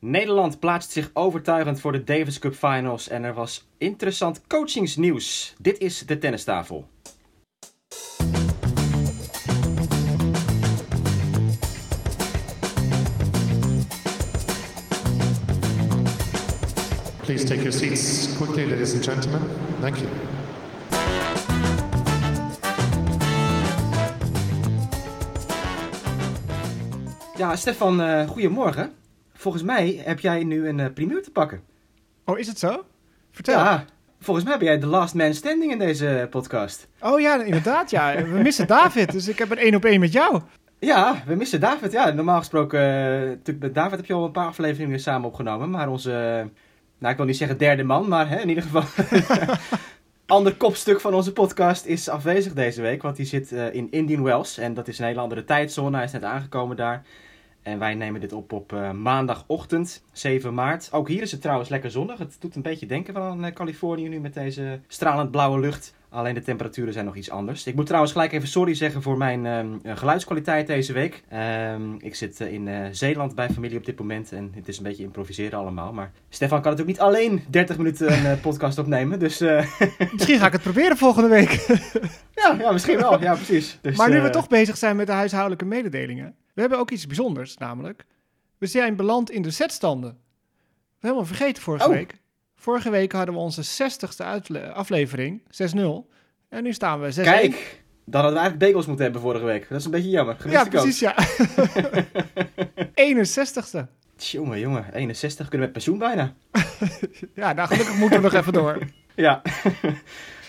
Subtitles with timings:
[0.00, 5.54] Nederland plaatst zich overtuigend voor de Davis Cup Finals en er was interessant coachingsnieuws.
[5.58, 6.88] Dit is de tennistafel.
[17.24, 19.40] Please take your seats quickly, ladies and gentlemen.
[19.80, 20.08] Thank you.
[27.36, 28.92] Ja, Stefan, uh, goedemorgen.
[29.48, 31.60] Volgens mij heb jij nu een uh, primeur te pakken.
[32.24, 32.84] Oh, is het zo?
[33.30, 33.58] Vertel.
[33.58, 33.84] Ja,
[34.20, 36.88] volgens mij ben jij de last man standing in deze podcast.
[37.00, 37.90] Oh ja, inderdaad.
[37.90, 40.40] Ja, we missen David, dus ik heb een één op één met jou.
[40.78, 41.92] Ja, we missen David.
[41.92, 42.80] Ja, normaal gesproken,
[43.46, 45.70] uh, met David heb je al een paar afleveringen samen opgenomen.
[45.70, 46.10] Maar onze,
[46.98, 48.84] nou ik wil niet zeggen derde man, maar hè, in ieder geval...
[50.26, 54.58] ander kopstuk van onze podcast is afwezig deze week, want die zit in Indian Wells.
[54.58, 55.96] En dat is een hele andere tijdzone.
[55.96, 57.02] Hij is net aangekomen daar.
[57.62, 60.88] En wij nemen dit op op uh, maandagochtend, 7 maart.
[60.92, 62.18] Ook hier is het trouwens lekker zonnig.
[62.18, 65.96] Het doet een beetje denken van uh, Californië nu met deze stralend blauwe lucht.
[66.10, 67.66] Alleen de temperaturen zijn nog iets anders.
[67.66, 71.22] Ik moet trouwens gelijk even sorry zeggen voor mijn uh, geluidskwaliteit deze week.
[71.28, 75.02] Ehm, ik zit in Zeeland bij familie op dit moment en het is een beetje
[75.02, 75.92] improviseren allemaal.
[75.92, 79.18] Maar Stefan kan natuurlijk niet alleen 30 minuten een podcast opnemen.
[79.18, 79.38] Dus,
[80.12, 81.50] misschien ga ik het proberen volgende week.
[82.34, 83.20] ja, ja, misschien wel.
[83.20, 83.78] Ja, precies.
[83.80, 86.34] Dus, maar nu we toch bezig zijn met de huishoudelijke mededelingen.
[86.58, 88.04] We hebben ook iets bijzonders, namelijk.
[88.58, 90.10] We zijn beland in de setstanden.
[90.70, 91.90] We helemaal vergeten vorige oh.
[91.90, 92.20] week.
[92.56, 95.46] Vorige week hadden we onze 60ste aflevering, 6-0.
[96.48, 99.68] En nu staan we 6 Kijk, dan hadden we eigenlijk bagels moeten hebben vorige week.
[99.68, 100.50] Dat is een beetje jammer.
[100.50, 101.14] ja, precies, ja.
[102.94, 103.86] 61ste.
[104.16, 106.34] Jongen, jongen, 61 kunnen we met pensioen bijna.
[107.34, 108.78] ja, nou gelukkig moeten we nog even door.
[109.14, 109.42] Ja.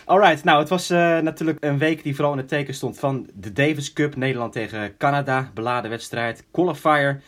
[0.10, 3.30] Alright, nou het was uh, natuurlijk een week die vooral in het teken stond van
[3.34, 4.16] de Davis Cup.
[4.16, 7.22] Nederland tegen Canada, beladen wedstrijd, qualifier.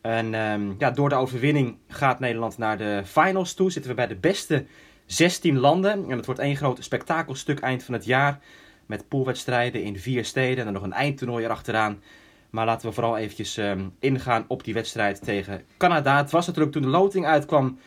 [0.00, 3.72] En um, ja, door de overwinning gaat Nederland naar de finals toe.
[3.72, 4.64] Zitten we bij de beste
[5.06, 6.04] 16 landen.
[6.08, 8.38] En het wordt één groot spektakelstuk eind van het jaar.
[8.86, 12.02] Met poolwedstrijden in vier steden en dan nog een eindtoernooi erachteraan.
[12.50, 16.16] Maar laten we vooral eventjes um, ingaan op die wedstrijd tegen Canada.
[16.16, 17.78] Het was natuurlijk toen de loting uitkwam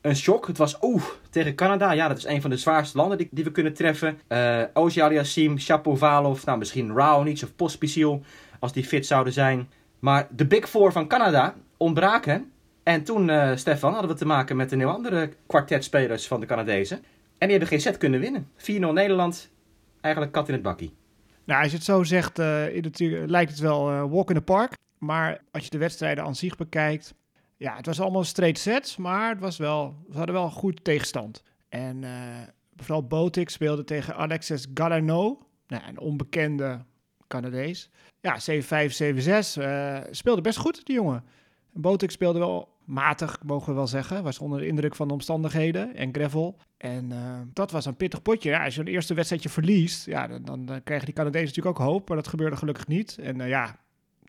[0.00, 0.46] een shock.
[0.46, 1.92] Het was oeh, tegen Canada.
[1.92, 4.18] Ja, dat is een van de zwaarste landen die, die we kunnen treffen.
[4.28, 8.22] Uh, Oji Aliassim, Shapovalov, nou misschien Raonic of Pospisil
[8.58, 9.68] als die fit zouden zijn.
[9.98, 12.50] Maar de Big Four van Canada ontbraken.
[12.82, 16.46] En toen, uh, Stefan, hadden we te maken met een heel andere kwartetspelers van de
[16.46, 16.96] Canadezen.
[17.38, 18.48] En die hebben geen set kunnen winnen.
[18.56, 19.50] 4-0 Nederland,
[20.00, 20.94] eigenlijk kat in het bakkie.
[21.44, 24.72] Nou, als je het zo zegt, uh, het, lijkt het wel walk in the park.
[24.98, 27.14] Maar als je de wedstrijden aan zich bekijkt,
[27.60, 31.42] ja, het was allemaal straight sets, maar het was wel, we hadden wel goed tegenstand.
[31.68, 32.10] En uh,
[32.76, 36.84] vooral Botik speelde tegen Alexis Galano, nou, een onbekende
[37.28, 37.90] Canadees.
[38.20, 38.64] Ja, 7-5,
[39.56, 39.62] 7-6.
[39.62, 41.24] Uh, speelde best goed, die jongen.
[41.72, 44.22] Botik speelde wel matig, mogen we wel zeggen.
[44.22, 46.56] Was onder de indruk van de omstandigheden en gravel.
[46.76, 48.50] En uh, dat was een pittig potje.
[48.50, 51.86] Ja, als je een eerste wedstrijdje verliest, ja, dan, dan, krijgen die Canadezen natuurlijk ook
[51.86, 52.08] hoop.
[52.08, 53.18] Maar dat gebeurde gelukkig niet.
[53.18, 53.76] En ja,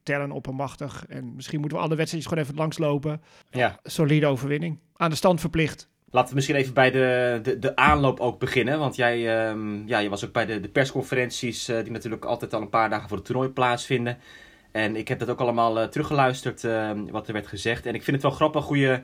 [0.04, 1.06] tellen oppermachtig.
[1.08, 3.22] En misschien moeten we alle wedstrijdjes gewoon even langslopen.
[3.50, 3.80] Ja.
[3.84, 4.80] Solide overwinning.
[4.96, 5.90] Aan de stand verplicht.
[6.10, 8.80] Laten we misschien even bij de, de, de aanloop ook beginnen.
[8.80, 12.54] Want jij um, ja, je was ook bij de, de persconferenties, uh, die natuurlijk altijd
[12.54, 14.18] al een paar dagen voor het toernooi plaatsvinden.
[14.72, 17.86] En ik heb dat ook allemaal uh, teruggeluisterd, uh, wat er werd gezegd.
[17.86, 19.02] En ik vind het wel grappig hoe je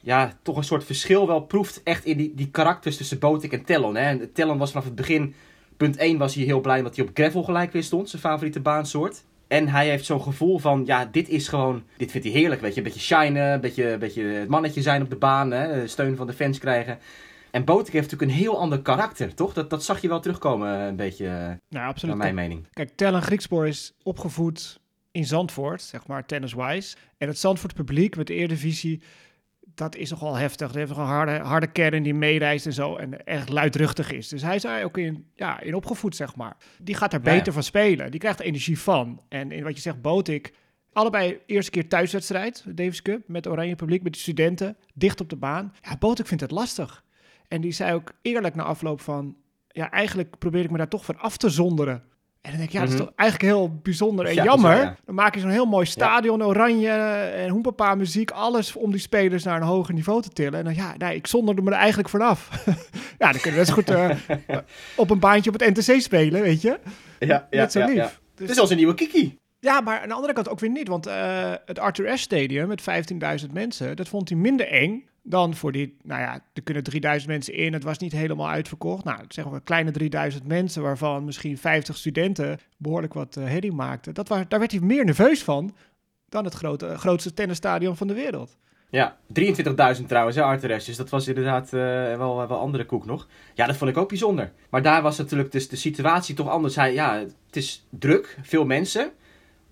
[0.00, 3.64] ja, toch een soort verschil wel proeft echt in die, die karakters tussen Botik en
[3.64, 3.96] Tellon.
[3.96, 4.26] Hè.
[4.26, 5.34] Tellon was vanaf het begin,
[5.76, 8.60] punt 1 was hij heel blij dat hij op gravel gelijk weer stond, zijn favoriete
[8.60, 9.24] baansoort.
[9.48, 12.60] En hij heeft zo'n gevoel van, ja, dit is gewoon, dit vindt hij heerlijk.
[12.60, 15.50] Weet je, een beetje shinen, een beetje, een beetje het mannetje zijn op de baan,
[15.50, 16.98] hè, steun van de fans krijgen.
[17.50, 19.52] En Botik heeft natuurlijk een heel ander karakter, toch?
[19.52, 22.16] Dat, dat zag je wel terugkomen, een beetje, nou, absoluut.
[22.16, 22.66] naar mijn mening.
[22.72, 26.96] Kijk, Tellen Griekspoor is opgevoed in Zandvoort, zeg maar, tennis-wise.
[27.18, 29.02] En het Zandvoort publiek met de Eredivisie,
[29.78, 30.66] dat is nogal heftig.
[30.66, 32.96] Dat heeft een harde, harde kern die meereist en zo.
[32.96, 34.28] En echt luidruchtig is.
[34.28, 36.56] Dus hij is daar ook in, ja, in opgevoed, zeg maar.
[36.82, 37.52] Die gaat er beter ja.
[37.52, 38.10] van spelen.
[38.10, 39.22] Die krijgt er energie van.
[39.28, 40.52] En in wat je zegt, Botik.
[40.92, 43.28] Allebei eerste keer thuiswedstrijd, Davis Cup.
[43.28, 44.76] Met oranje publiek, met de studenten.
[44.94, 45.74] Dicht op de baan.
[45.82, 47.04] Ja, Botik vindt het lastig.
[47.48, 49.36] En die zei ook eerlijk na afloop van...
[49.68, 52.02] Ja, eigenlijk probeer ik me daar toch van af te zonderen.
[52.48, 54.76] En dan denk ik, ja, dat is toch eigenlijk heel bijzonder en Ja, jammer.
[54.76, 54.96] zo, ja.
[55.04, 56.90] Dan maak je zo'n heel mooi stadion, oranje
[57.36, 60.58] en hoempapa muziek, alles om die spelers naar een hoger niveau te tillen.
[60.58, 62.48] En dan ja, nee, ik zonderde me er eigenlijk vanaf.
[63.18, 64.10] ja, dan kunnen we best goed eh,
[64.96, 66.78] op een baantje op het NTC spelen, weet je.
[67.18, 67.94] Ja, ja, Net zo lief.
[67.94, 68.02] ja.
[68.04, 68.12] Dus-
[68.48, 69.38] Het is als een nieuwe Kiki.
[69.60, 70.88] Ja, maar aan de andere kant ook weer niet.
[70.88, 72.82] Want eh, het Arthur Ashe Stadium met
[73.46, 75.96] 15.000 mensen, dat vond hij minder eng dan voor die...
[76.02, 77.72] Nou ja, er kunnen 3000 mensen in.
[77.72, 79.04] Het was niet helemaal uitverkocht.
[79.04, 84.14] Nou, zeggen we kleine 3000 mensen, waarvan misschien 50 studenten behoorlijk wat uh, herrie maakten.
[84.14, 85.74] Dat was, daar werd hij meer nerveus van
[86.28, 88.56] dan het grote, grootste tennisstadion van de wereld.
[88.90, 89.16] Ja,
[89.98, 90.84] 23.000 trouwens, hè, Arteres.
[90.84, 91.80] Dus dat was inderdaad uh,
[92.16, 93.28] wel, wel andere koek nog.
[93.54, 94.52] Ja, dat vond ik ook bijzonder.
[94.70, 96.76] Maar daar was natuurlijk dus de situatie toch anders.
[96.76, 99.10] Hij, ja, het is druk, veel mensen.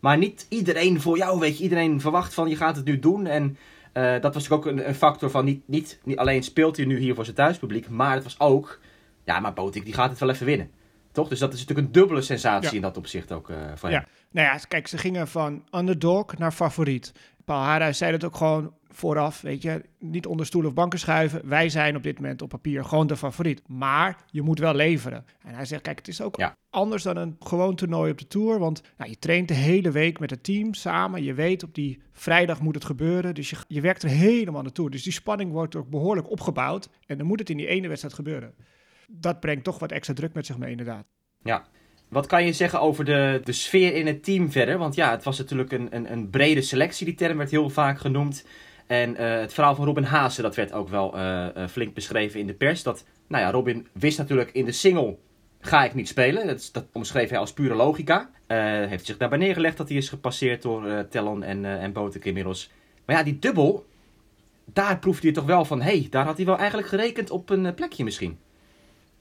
[0.00, 1.62] Maar niet iedereen voor jou, weet je.
[1.62, 3.26] Iedereen verwacht van, je gaat het nu doen.
[3.26, 3.56] En
[3.96, 6.98] uh, dat was ook een, een, factor van, niet, niet, niet alleen speelt hij nu
[6.98, 7.88] hier voor zijn thuispubliek.
[7.88, 8.80] Maar het was ook,
[9.24, 10.70] ja, maar Botik, die gaat het wel even winnen.
[11.12, 11.28] Toch?
[11.28, 13.98] Dus dat is natuurlijk een dubbele sensatie in dat opzicht ook uh, voor hem.
[14.00, 14.06] Ja,
[14.36, 17.12] nou ja, kijk, ze gingen van underdog naar favoriet.
[17.44, 21.48] Paul Haarhuis zei dat ook gewoon vooraf, weet je, niet onder stoel of banken schuiven.
[21.48, 23.62] Wij zijn op dit moment op papier gewoon de favoriet.
[23.68, 25.24] Maar je moet wel leveren.
[25.42, 28.58] En hij zegt, kijk, het is ook anders dan een gewoon toernooi op de Tour.
[28.58, 31.22] Want nou, je traint de hele week met het team samen.
[31.22, 33.34] Je weet, op die vrijdag moet het gebeuren.
[33.34, 34.90] Dus je, je werkt er helemaal naartoe.
[34.90, 36.88] Dus die spanning wordt ook behoorlijk opgebouwd.
[37.06, 38.54] En dan moet het in die ene wedstrijd gebeuren.
[39.10, 41.06] Dat brengt toch wat extra druk met zich mee, inderdaad.
[41.42, 41.66] Ja,
[42.08, 44.78] wat kan je zeggen over de, de sfeer in het team verder?
[44.78, 47.06] Want ja, het was natuurlijk een, een, een brede selectie.
[47.06, 48.44] Die term werd heel vaak genoemd.
[48.86, 52.40] En uh, het verhaal van Robin Haase, dat werd ook wel uh, uh, flink beschreven
[52.40, 52.82] in de pers.
[52.82, 55.16] Dat, nou ja, Robin wist natuurlijk in de single,
[55.60, 56.46] ga ik niet spelen.
[56.46, 58.30] Dat, dat omschreef hij als pure logica.
[58.88, 62.70] heeft zich daarbij neergelegd dat hij is gepasseerd door Tellon en, en Botek inmiddels.
[63.04, 63.86] Maar ja, die dubbel,
[64.64, 65.82] daar proefde hij toch wel van...
[65.82, 68.38] hé, hey, daar had hij wel eigenlijk gerekend op een plekje misschien.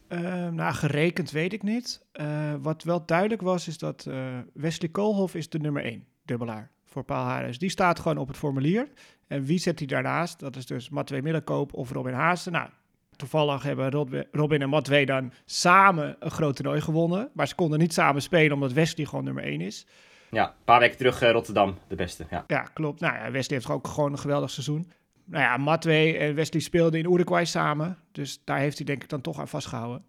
[0.09, 2.05] Uh, nou, gerekend weet ik niet.
[2.13, 6.71] Uh, wat wel duidelijk was, is dat uh, Wesley Koolhof is de nummer 1 dubbelaar
[6.85, 7.57] voor Paul Harris.
[7.57, 8.87] Die staat gewoon op het formulier.
[9.27, 10.39] En wie zet hij daarnaast?
[10.39, 12.51] Dat is dus Matwee Middelkoop of Robin Haasten.
[12.51, 12.69] Nou,
[13.15, 13.91] toevallig hebben
[14.31, 17.29] Robin en Matwee dan samen een groot toernooi gewonnen.
[17.33, 19.87] Maar ze konden niet samen spelen omdat Wesley gewoon nummer 1 is.
[20.31, 22.25] Ja, een paar weken terug Rotterdam, de beste.
[22.29, 22.99] Ja, ja klopt.
[22.99, 24.91] Nou ja, Wesley heeft ook gewoon een geweldig seizoen
[25.25, 27.97] nou ja, Matwee en Wesley speelden in Uruguay samen.
[28.11, 30.03] Dus daar heeft hij denk ik dan toch aan vastgehouden.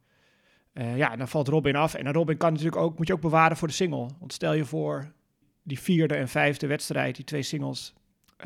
[0.74, 1.94] Uh, ja, dan valt Robin af.
[1.94, 4.08] En Robin kan natuurlijk ook, moet je ook bewaren voor de single.
[4.18, 5.12] Want stel je voor,
[5.62, 7.94] die vierde en vijfde wedstrijd, die twee singles.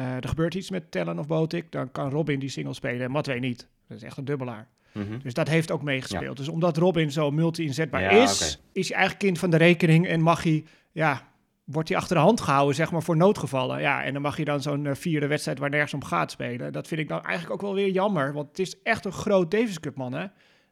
[0.00, 3.11] Uh, er gebeurt iets met Tellen of Botik, dan kan Robin die single spelen en
[3.11, 3.69] Matwee niet.
[3.88, 4.69] Dat is echt een dubbelaar.
[4.93, 5.20] Mm -hmm.
[5.23, 6.37] Dus dat heeft ook meegespeeld.
[6.37, 8.64] Dus omdat Robin zo multi-inzetbaar ja, is, okay.
[8.73, 11.30] is hij eigenlijk kind van de rekening en mag hij ja,
[11.72, 13.81] wordt hij achter de hand gehouden, zeg maar, voor noodgevallen.
[13.81, 16.72] Ja, en dan mag je dan zo'n uh, vierde wedstrijd waar nergens om gaat spelen.
[16.72, 19.50] Dat vind ik dan eigenlijk ook wel weer jammer, want het is echt een groot
[19.50, 20.26] Davis Cup man, hè.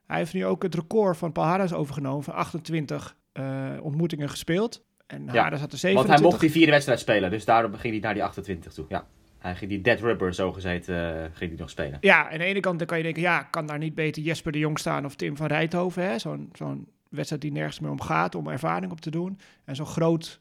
[0.06, 4.84] Hij heeft nu ook het record van Paul Harris overgenomen van 28 uh, ontmoetingen gespeeld.
[5.06, 5.94] En ja, Harris had er 27.
[5.94, 8.84] Want hij mocht die vierde wedstrijd spelen, dus daarom ging hij naar die 28 toe,
[8.88, 9.06] ja.
[9.38, 10.96] Hij ging die dead rubber, zo gezegd, uh,
[11.32, 11.98] ging hij nog spelen.
[12.00, 14.52] Ja, aan de ene kant dan kan je denken, ja, kan daar niet beter Jesper
[14.52, 16.18] de Jong staan of Tim van Rijthoven, hè.
[16.18, 19.38] Zo'n zo'n wedstrijd die nergens meer om gaat, om ervaring op te doen.
[19.64, 20.40] En zo'n groot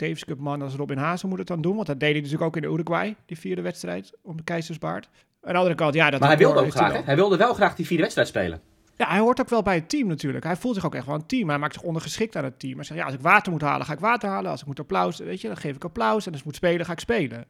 [0.00, 1.74] Davis Cup man als Robin Hazen moet het dan doen.
[1.74, 5.08] Want dat deed hij natuurlijk ook in de Uruguay, die vierde wedstrijd om de Keizersbaard.
[5.42, 6.10] Aan de andere kant, ja...
[6.10, 8.60] Dat maar hij wilde ook graag, hij wilde wel graag die vierde wedstrijd spelen.
[9.00, 10.44] Ja, hij hoort ook wel bij het team natuurlijk.
[10.44, 11.48] Hij voelt zich ook echt wel een team.
[11.48, 12.74] Hij maakt zich ondergeschikt aan het team.
[12.74, 14.50] Hij zegt, ja, als ik water moet halen, ga ik water halen.
[14.50, 16.26] Als ik moet applaus, weet je, dan geef ik applaus.
[16.26, 17.44] En als ik moet spelen, ga ik spelen.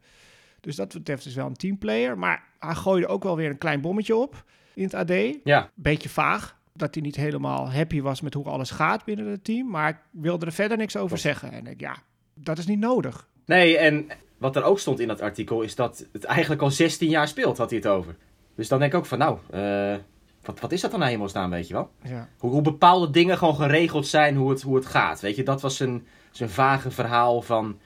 [0.61, 2.19] Dus dat betreft is wel een teamplayer.
[2.19, 4.44] Maar hij gooide ook wel weer een klein bommetje op
[4.75, 5.12] in het AD.
[5.44, 5.70] Ja.
[5.75, 6.58] Beetje vaag.
[6.73, 9.70] Dat hij niet helemaal happy was met hoe alles gaat binnen het team.
[9.70, 11.53] Maar ik wilde er verder niks over zeggen.
[11.53, 11.96] En ik, ja,
[12.43, 13.29] dat is niet nodig.
[13.45, 14.07] Nee, en
[14.39, 17.59] wat er ook stond in dat artikel is dat het eigenlijk al 16 jaar speelt,
[17.59, 18.17] had hij het over.
[18.55, 19.97] Dus dan denk ik ook van, nou, uh,
[20.43, 21.91] wat, wat is dat dan nou staan, weet je wel?
[22.03, 22.29] Ja.
[22.39, 25.21] Hoe, hoe, bepaalde dingen gewoon geregeld zijn, hoe het, hoe het gaat.
[25.21, 27.79] Weet je, dat was zijn, zijn vage verhaal van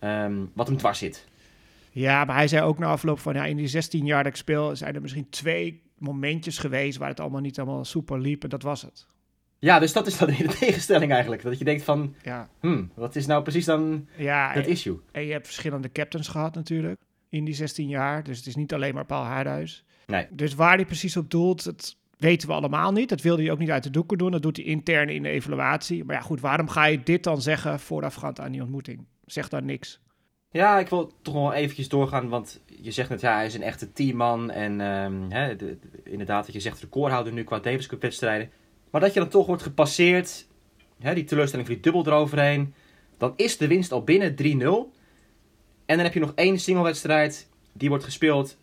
[0.00, 1.26] um, wat hem dwars zit.
[1.90, 4.38] Ja, maar hij zei ook na afloop van, ja, in die 16 jaar dat ik
[4.38, 8.48] speel, zijn er misschien twee momentjes geweest waar het allemaal niet allemaal super liep en
[8.48, 9.06] dat was het.
[9.62, 11.42] Ja, dus dat is dan de tegenstelling eigenlijk.
[11.42, 12.48] Dat je denkt van, ja.
[12.60, 15.00] hmm, wat is nou precies dan ja, het issue?
[15.12, 18.22] En je hebt verschillende captains gehad natuurlijk in die 16 jaar.
[18.22, 19.84] Dus het is niet alleen maar Paul Haarhuis.
[20.06, 20.26] Nee.
[20.30, 23.08] Dus waar hij precies op doelt, dat weten we allemaal niet.
[23.08, 24.30] Dat wilde hij ook niet uit de doeken doen.
[24.30, 26.04] Dat doet hij intern in de evaluatie.
[26.04, 29.06] Maar ja, goed, waarom ga je dit dan zeggen voorafgaand aan die ontmoeting?
[29.24, 30.00] Zeg dan niks.
[30.50, 33.62] Ja, ik wil toch wel eventjes doorgaan, want je zegt net, ja, hij is een
[33.62, 34.50] echte teamman.
[34.50, 38.50] En um, hè, de, de, inderdaad, wat je zegt, recordhouder nu qua Davis Cup wedstrijden.
[38.92, 40.46] Maar dat je dan toch wordt gepasseerd,
[40.98, 42.74] hè, die teleurstelling van dubbel eroverheen,
[43.18, 44.36] dan is de winst al binnen 3-0.
[45.86, 48.56] En dan heb je nog één singlewedstrijd, die wordt gespeeld.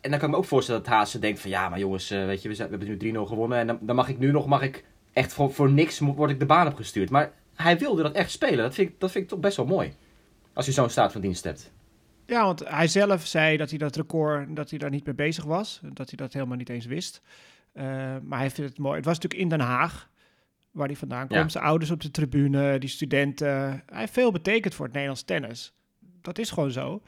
[0.00, 2.24] En dan kan ik me ook voorstellen dat Haase denkt van ja, maar jongens, uh,
[2.24, 3.58] weet je, we, hebben nu 3-0 gewonnen.
[3.58, 6.38] En dan, dan, mag ik nu nog, mag ik echt voor, voor niks, word ik
[6.38, 7.10] de baan opgestuurd.
[7.10, 8.58] Maar hij wilde dat echt spelen.
[8.58, 9.94] Dat vind ik, dat vind ik toch best wel mooi.
[10.52, 11.72] Als je zo'n staat van dienst hebt.
[12.26, 15.44] Ja, want hij zelf zei dat hij dat record, dat hij daar niet mee bezig
[15.44, 15.80] was.
[15.82, 17.22] Dat hij dat helemaal niet eens wist.
[17.76, 17.82] Uh,
[18.22, 18.96] maar hij vindt het mooi.
[18.96, 20.10] Het was natuurlijk in Den Haag,
[20.70, 21.40] waar hij vandaan komt.
[21.40, 21.48] Ja.
[21.48, 23.48] Zijn ouders op de tribune, die studenten.
[23.86, 25.74] Hij heeft veel betekend voor het Nederlands tennis.
[26.20, 27.02] Dat is gewoon zo.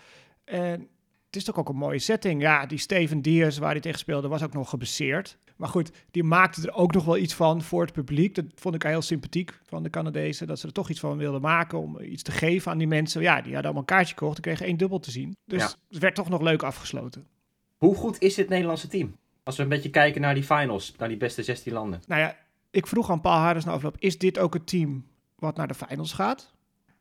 [0.45, 0.89] En
[1.27, 2.41] het is toch ook een mooie setting.
[2.41, 5.39] Ja, die Steven Diers, waar hij tegen speelde, was ook nog gebaseerd.
[5.57, 8.35] Maar goed, die maakte er ook nog wel iets van voor het publiek.
[8.35, 10.47] Dat vond ik heel sympathiek van de Canadezen.
[10.47, 13.23] Dat ze er toch iets van wilden maken om iets te geven aan die mensen.
[13.23, 14.35] Ja, die hadden allemaal een kaartje gekocht.
[14.35, 15.37] Die kregen één dubbel te zien.
[15.45, 15.69] Dus ja.
[15.89, 17.27] het werd toch nog leuk afgesloten.
[17.77, 19.17] Hoe goed is dit Nederlandse team?
[19.49, 22.01] Als we een beetje kijken naar die finals, naar die beste 16 landen.
[22.07, 22.37] Nou ja,
[22.71, 25.07] ik vroeg aan Paul Harris na afloop, is dit ook het team
[25.39, 26.55] wat naar de finals gaat?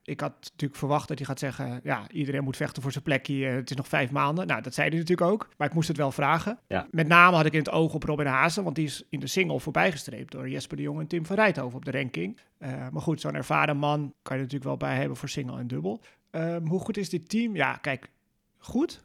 [0.03, 3.47] Ik had natuurlijk verwacht dat hij gaat zeggen, ja, iedereen moet vechten voor zijn plekje.
[3.47, 4.47] eh, Het is nog vijf maanden.
[4.47, 5.49] Nou, dat zei hij natuurlijk ook.
[5.57, 6.59] Maar ik moest het wel vragen.
[6.67, 6.87] Ja.
[6.91, 9.27] Met name had ik in het oog op Robin Hazen, want die is in de
[9.27, 12.37] single voorbijgestreept door Jesper de Jong en Tim van Rijthoven op de ranking.
[12.57, 15.67] Eh, maar goed, zo'n ervaren man kan je natuurlijk wel bij hebben voor single en
[15.67, 16.01] dubbel.
[16.31, 17.55] Ehm, hoe goed is dit team?
[17.55, 18.09] Ja, kijk,
[18.57, 19.03] goed.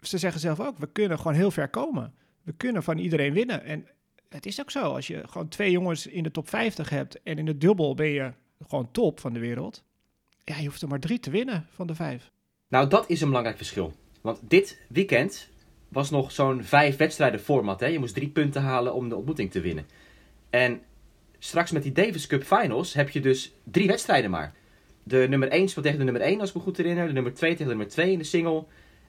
[0.00, 2.14] Ze zeggen zelf ook, we kunnen gewoon heel ver komen.
[2.46, 3.64] We kunnen van iedereen winnen.
[3.64, 3.86] En
[4.28, 7.38] het is ook zo, als je gewoon twee jongens in de top 50 hebt en
[7.38, 8.32] in de dubbel ben je
[8.68, 9.84] gewoon top van de wereld.
[10.44, 12.30] Ja, je hoeft er maar drie te winnen van de vijf.
[12.68, 13.94] Nou, dat is een belangrijk verschil.
[14.20, 15.48] Want dit weekend
[15.88, 17.80] was nog zo'n vijf wedstrijden format.
[17.80, 17.86] Hè?
[17.86, 19.86] Je moest drie punten halen om de ontmoeting te winnen.
[20.50, 20.80] En
[21.38, 24.54] straks met die Davis Cup Finals heb je dus drie wedstrijden maar.
[25.02, 27.06] De nummer 1 speelt tegen de nummer 1, als ik me goed herinner.
[27.06, 28.64] De nummer 2 tegen de nummer 2 in de single.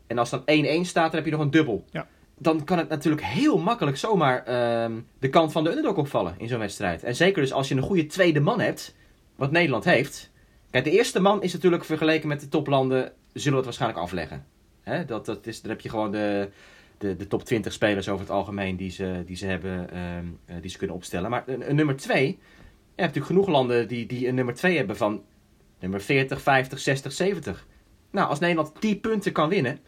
[0.08, 0.44] En als dan 1-1
[0.82, 1.86] staat, dan heb je nog een dubbel.
[1.92, 2.08] Ja.
[2.40, 6.48] Dan kan het natuurlijk heel makkelijk zomaar ehm, de kant van de underdog opvallen in
[6.48, 7.04] zo'n wedstrijd.
[7.04, 8.96] En zeker dus als je een goede tweede man hebt,
[9.36, 10.32] wat Nederland heeft.
[10.70, 14.46] Kijk, de eerste man is natuurlijk vergeleken met de toplanden, zullen we het waarschijnlijk afleggen.
[14.82, 15.06] Hè?
[15.06, 16.50] Dat, dat is, dan heb je gewoon de,
[16.98, 20.56] de, de top 20 spelers over het algemeen die ze, die ze hebben, ehm, eh,
[20.62, 21.30] die ze kunnen opstellen.
[21.30, 22.34] Maar een, een nummer 2, je
[22.96, 25.24] hebt natuurlijk genoeg landen die, die een nummer 2 hebben van
[25.80, 27.68] nummer 40, 50, 60, 70.
[28.12, 29.80] Nou, als Nederland die punten kan winnen,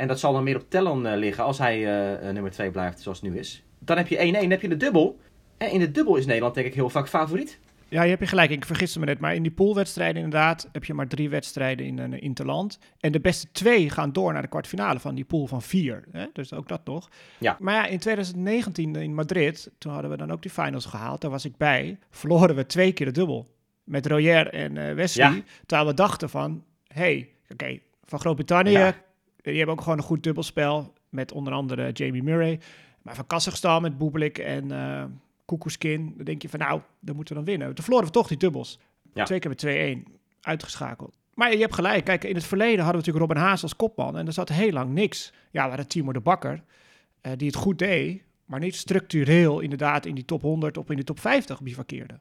[0.00, 2.70] en dat zal dan meer op Tellon eh, liggen als hij eh, eh, nummer 2
[2.70, 3.62] blijft zoals het nu is.
[3.78, 5.18] Dan heb je 1-1, dan heb je de dubbel.
[5.56, 7.58] En in de dubbel is Nederland denk ik heel vaak favoriet.
[7.88, 8.50] Ja, je hebt je gelijk.
[8.50, 9.18] Ik vergiste me net.
[9.18, 12.78] Maar in die poolwedstrijden inderdaad heb je maar drie wedstrijden in een interland.
[13.00, 16.04] En de beste twee gaan door naar de kwartfinale van die pool van vier.
[16.10, 16.26] Hè?
[16.32, 17.08] Dus ook dat nog.
[17.38, 17.56] Ja.
[17.58, 21.20] Maar ja, in 2019 in Madrid, toen hadden we dan ook die finals gehaald.
[21.20, 21.98] Daar was ik bij.
[22.10, 23.46] Verloren we twee keer de dubbel.
[23.84, 25.32] Met Royer en eh, Wesley.
[25.32, 25.42] Ja.
[25.66, 28.94] Terwijl we dachten van, hey, oké, van Groot-Brittannië, Ja.
[29.42, 30.92] Die hebben ook gewoon een goed dubbelspel.
[31.08, 32.60] Met onder andere Jamie Murray.
[33.02, 34.70] Maar van Kazachstan met Bublik en
[35.46, 36.12] Kukuskin.
[36.16, 37.74] Dan denk je van, nou, dan moeten we dan winnen.
[37.74, 38.78] Toen verloren we toch die dubbels.
[39.14, 39.24] Ja.
[39.24, 41.18] Twee keer met 2-1 uitgeschakeld.
[41.34, 42.04] Maar je hebt gelijk.
[42.04, 44.16] Kijk, in het verleden hadden we natuurlijk Robin Haas als kopman.
[44.16, 45.32] En er zat heel lang niks.
[45.50, 46.62] Ja, we hadden Timo de Bakker,
[47.20, 48.22] eh, die het goed deed.
[48.44, 52.18] Maar niet structureel inderdaad in die top 100 of in de top 50 bivakkeerde.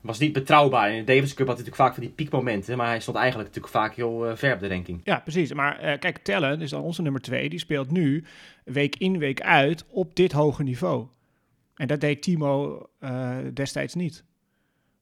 [0.00, 0.92] Was niet betrouwbaar.
[0.92, 2.76] In de Davis Cup had hij natuurlijk vaak van die piekmomenten.
[2.76, 5.00] Maar hij stond eigenlijk natuurlijk vaak heel eh, ver op de ranking.
[5.04, 5.52] Ja, precies.
[5.52, 7.48] Maar eh, kijk, Tellen is dan onze nummer 2.
[7.48, 8.24] Die speelt nu
[8.64, 11.06] week in, week uit op dit hoge niveau.
[11.74, 14.24] En dat deed Timo eh, destijds niet.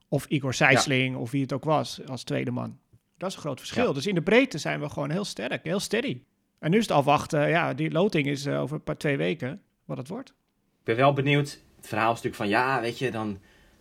[0.08, 2.78] Of Igor Sijsling, of wie het ook was, als tweede man.
[3.16, 3.86] Dat is een groot verschil.
[3.86, 3.92] Ja.
[3.92, 6.22] Dus in de breedte zijn we gewoon heel sterk, heel steady.
[6.58, 7.48] En nu is het afwachten.
[7.48, 10.28] Ja, die loting is over een paar twee weken wat het wordt.
[10.28, 11.60] Ik ben wel benieuwd.
[11.76, 13.38] Het verhaal is natuurlijk van ja, weet je, dan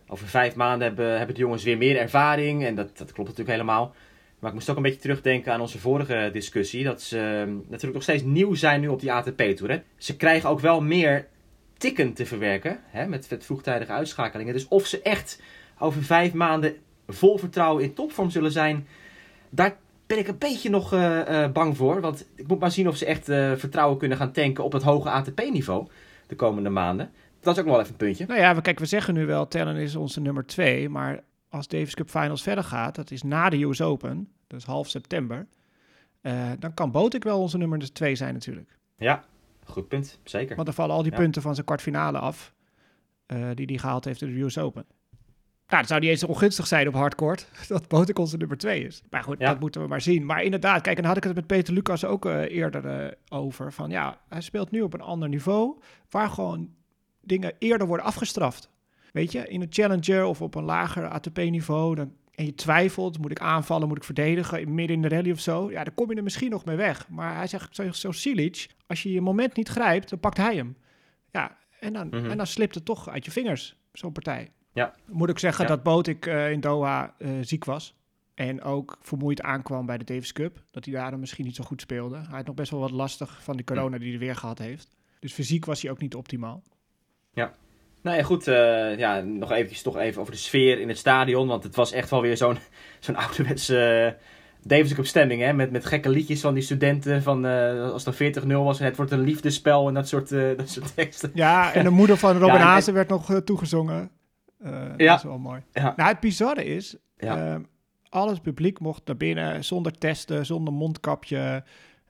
[0.08, 2.64] over vijf maanden hebben, hebben de jongens weer meer ervaring.
[2.64, 3.94] En dat, dat klopt natuurlijk helemaal.
[4.38, 6.84] Maar ik moest ook een beetje terugdenken aan onze vorige discussie.
[6.84, 9.82] Dat ze natuurlijk nog steeds nieuw zijn nu op die ATP-tour.
[9.96, 11.26] Ze krijgen ook wel meer
[11.78, 12.80] tikken te verwerken.
[12.86, 14.52] Hè, met, met vroegtijdige uitschakelingen.
[14.52, 15.42] Dus of ze echt
[15.78, 16.76] over vijf maanden
[17.08, 18.86] vol vertrouwen in topvorm zullen zijn.
[19.50, 22.00] Daar ben ik een beetje nog eh, eh, bang voor.
[22.00, 24.82] Want ik moet maar zien of ze echt eh, vertrouwen kunnen gaan tanken op het
[24.82, 25.86] hoge ATP-niveau.
[26.26, 27.10] De komende maanden.
[27.46, 28.26] Dat is ook nog wel even een puntje.
[28.26, 30.88] Nou ja, we, kijk, we zeggen nu wel, Tellen is onze nummer 2.
[30.88, 34.88] Maar als Davis Cup Finals verder gaat, dat is na de US Open, dus half
[34.88, 35.46] september.
[36.20, 38.78] eh, dan kan Botik wel onze nummer 2 zijn natuurlijk.
[38.96, 39.24] Ja,
[39.64, 40.18] goed punt.
[40.24, 40.54] Zeker.
[40.54, 41.18] Want dan vallen al die Ja.
[41.18, 42.54] punten van zijn kwartfinale af.
[43.26, 44.84] eh, die hij gehaald heeft in de US Open.
[45.68, 47.48] Nou, dat zou niet eens ongunstig zijn op hardcourt.
[47.68, 49.02] Dat Botik onze nummer 2 is.
[49.10, 49.46] Maar goed, Ja.
[49.50, 50.26] dat moeten we maar zien.
[50.26, 53.72] Maar inderdaad, kijk, en dan had ik het met Peter Lucas ook eh, eerder over.
[53.72, 55.78] Van ja, hij speelt nu op een ander niveau.
[56.10, 56.70] Waar gewoon
[57.26, 58.70] dingen eerder worden afgestraft.
[59.12, 61.94] Weet je, in een challenger of op een lager ATP-niveau.
[61.94, 65.40] Dan, en je twijfelt, moet ik aanvallen, moet ik verdedigen, midden in de rally of
[65.40, 65.70] zo.
[65.70, 67.08] Ja, dan kom je er misschien nog mee weg.
[67.08, 70.76] Maar hij zegt zo, Silic, als je je moment niet grijpt, dan pakt hij hem.
[71.30, 72.30] Ja, en dan, Mhm.
[72.30, 74.50] en dan slipt het toch uit je vingers, zo'n partij.
[74.72, 74.94] Ja.
[75.06, 75.70] Moet ik zeggen Ja.
[75.70, 77.94] dat Botik eh, in Doha eh, ziek was.
[78.34, 80.62] En ook vermoeid aankwam bij de Davis Cup.
[80.70, 82.16] Dat hij daarom misschien niet zo goed speelde.
[82.16, 84.96] Hij had nog best wel wat lastig van die corona die hij weer gehad heeft.
[85.20, 86.62] Dus fysiek was hij ook niet optimaal.
[88.02, 88.46] Nou ja, goed.
[88.48, 91.46] eh, ja, nog eventjes toch even over de sfeer in het stadion.
[91.48, 92.58] Want het was echt wel weer zo'n
[93.00, 93.78] zo'n ouderwetse
[94.16, 94.26] eh,
[94.62, 95.42] Davis Cup stemming.
[95.42, 95.52] Hè?
[95.52, 97.22] Met, met gekke liedjes van die studenten.
[97.22, 100.32] Van, eh, als het dan 40-0 was en het wordt een liefdespel en dat soort,
[100.32, 101.30] eh, dat soort teksten.
[101.34, 104.10] Ja, en de moeder van Robin Ja, en- Hazen werd nog toegezongen.
[104.62, 105.06] Eh, Ja.
[105.10, 105.62] Dat is wel mooi.
[105.72, 105.92] Ja.
[105.96, 107.54] Nou, het bizarre is, Ja.
[107.54, 107.60] eh,
[108.08, 111.64] alles publiek mocht naar binnen zonder testen, zonder mondkapje,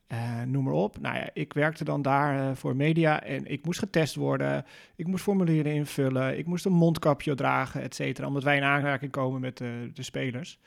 [0.07, 0.99] eh, noem maar op.
[1.01, 4.65] Nou ja, ik werkte dan daar eh, voor media en ik moest getest worden.
[4.97, 6.39] Ik moest formulieren invullen.
[6.39, 10.03] Ik moest een mondkapje dragen, et cetera, omdat wij in aanraking komen met eh, de
[10.03, 10.59] spelers.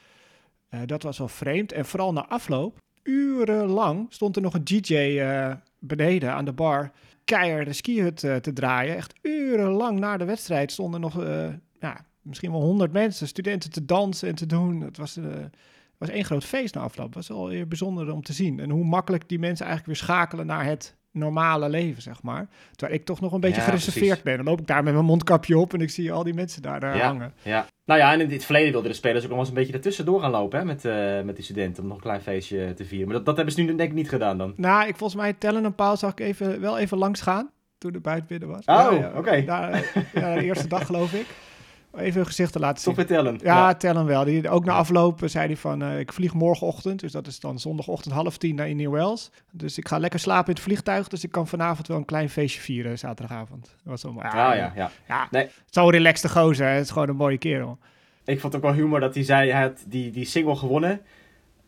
[0.86, 1.72] Dat was wel vreemd.
[1.72, 5.22] En vooral na afloop, urenlang stond er nog een DJ
[5.80, 6.92] beneden aan de bar.
[7.24, 8.96] Keihard de skihut te draaien.
[8.96, 11.24] Echt urenlang na de wedstrijd stonden nog
[11.80, 14.82] ja, misschien wel honderd mensen, studenten te dansen en te doen.
[14.82, 15.20] Het was,
[16.00, 17.14] was één groot feest na afloop.
[17.14, 18.60] Was wel weer bijzonder om te zien.
[18.60, 22.48] En hoe makkelijk die mensen eigenlijk weer schakelen naar het normale leven, zeg maar.
[22.76, 24.24] Terwijl ik toch nog een beetje Ja, gereserveerd precies.
[24.24, 24.36] ben.
[24.38, 26.84] Dan loop ik daar met mijn mondkapje op en ik zie al die mensen daar
[26.84, 27.06] eh, Ja.
[27.06, 27.34] hangen.
[27.42, 27.66] Ja.
[27.86, 29.74] Nou ja, en in het verleden wilden de spelers ook nog wel eens een beetje
[29.74, 31.82] ertussendoor gaan lopen hè, met, eh, met die studenten.
[31.84, 33.08] Om nog een klein feestje te vieren.
[33.08, 34.54] Maar dat, dat hebben ze nu denk ik niet gedaan dan.
[34.56, 37.92] Nou, ik volgens mij Tellen en Paul zag ik even, wel even langs gaan toen
[37.92, 38.66] de buiten binnen was.
[38.66, 39.44] Oh, oké.
[39.46, 39.82] Daar, eh,
[40.14, 41.26] ja, de eerste dag geloof ik.
[41.98, 43.08] Even hun gezicht te laten Toch zien.
[43.08, 43.40] weer tellen.
[43.44, 44.24] Ja, Tellen wel.
[44.24, 47.60] Die, ook na afloop zei hij van, eh, ik vlieg morgenochtend, dus dat is dan
[47.60, 49.32] zondagochtend half tien naar New Wales.
[49.52, 52.30] Dus ik ga lekker slapen in het vliegtuig, dus ik kan vanavond wel een klein
[52.30, 53.62] feestje vieren zaterdagavond.
[53.64, 54.92] Dat was wel, Ah, ja, ja.
[55.08, 55.28] ja.
[55.32, 55.48] Nee.
[55.70, 56.74] Zo'n relaxte gozer, hè.
[56.74, 57.78] het is gewoon een mooie kerel.
[58.26, 61.02] Ik vond het ook wel humor dat hij zei, hij had die, die single gewonnen.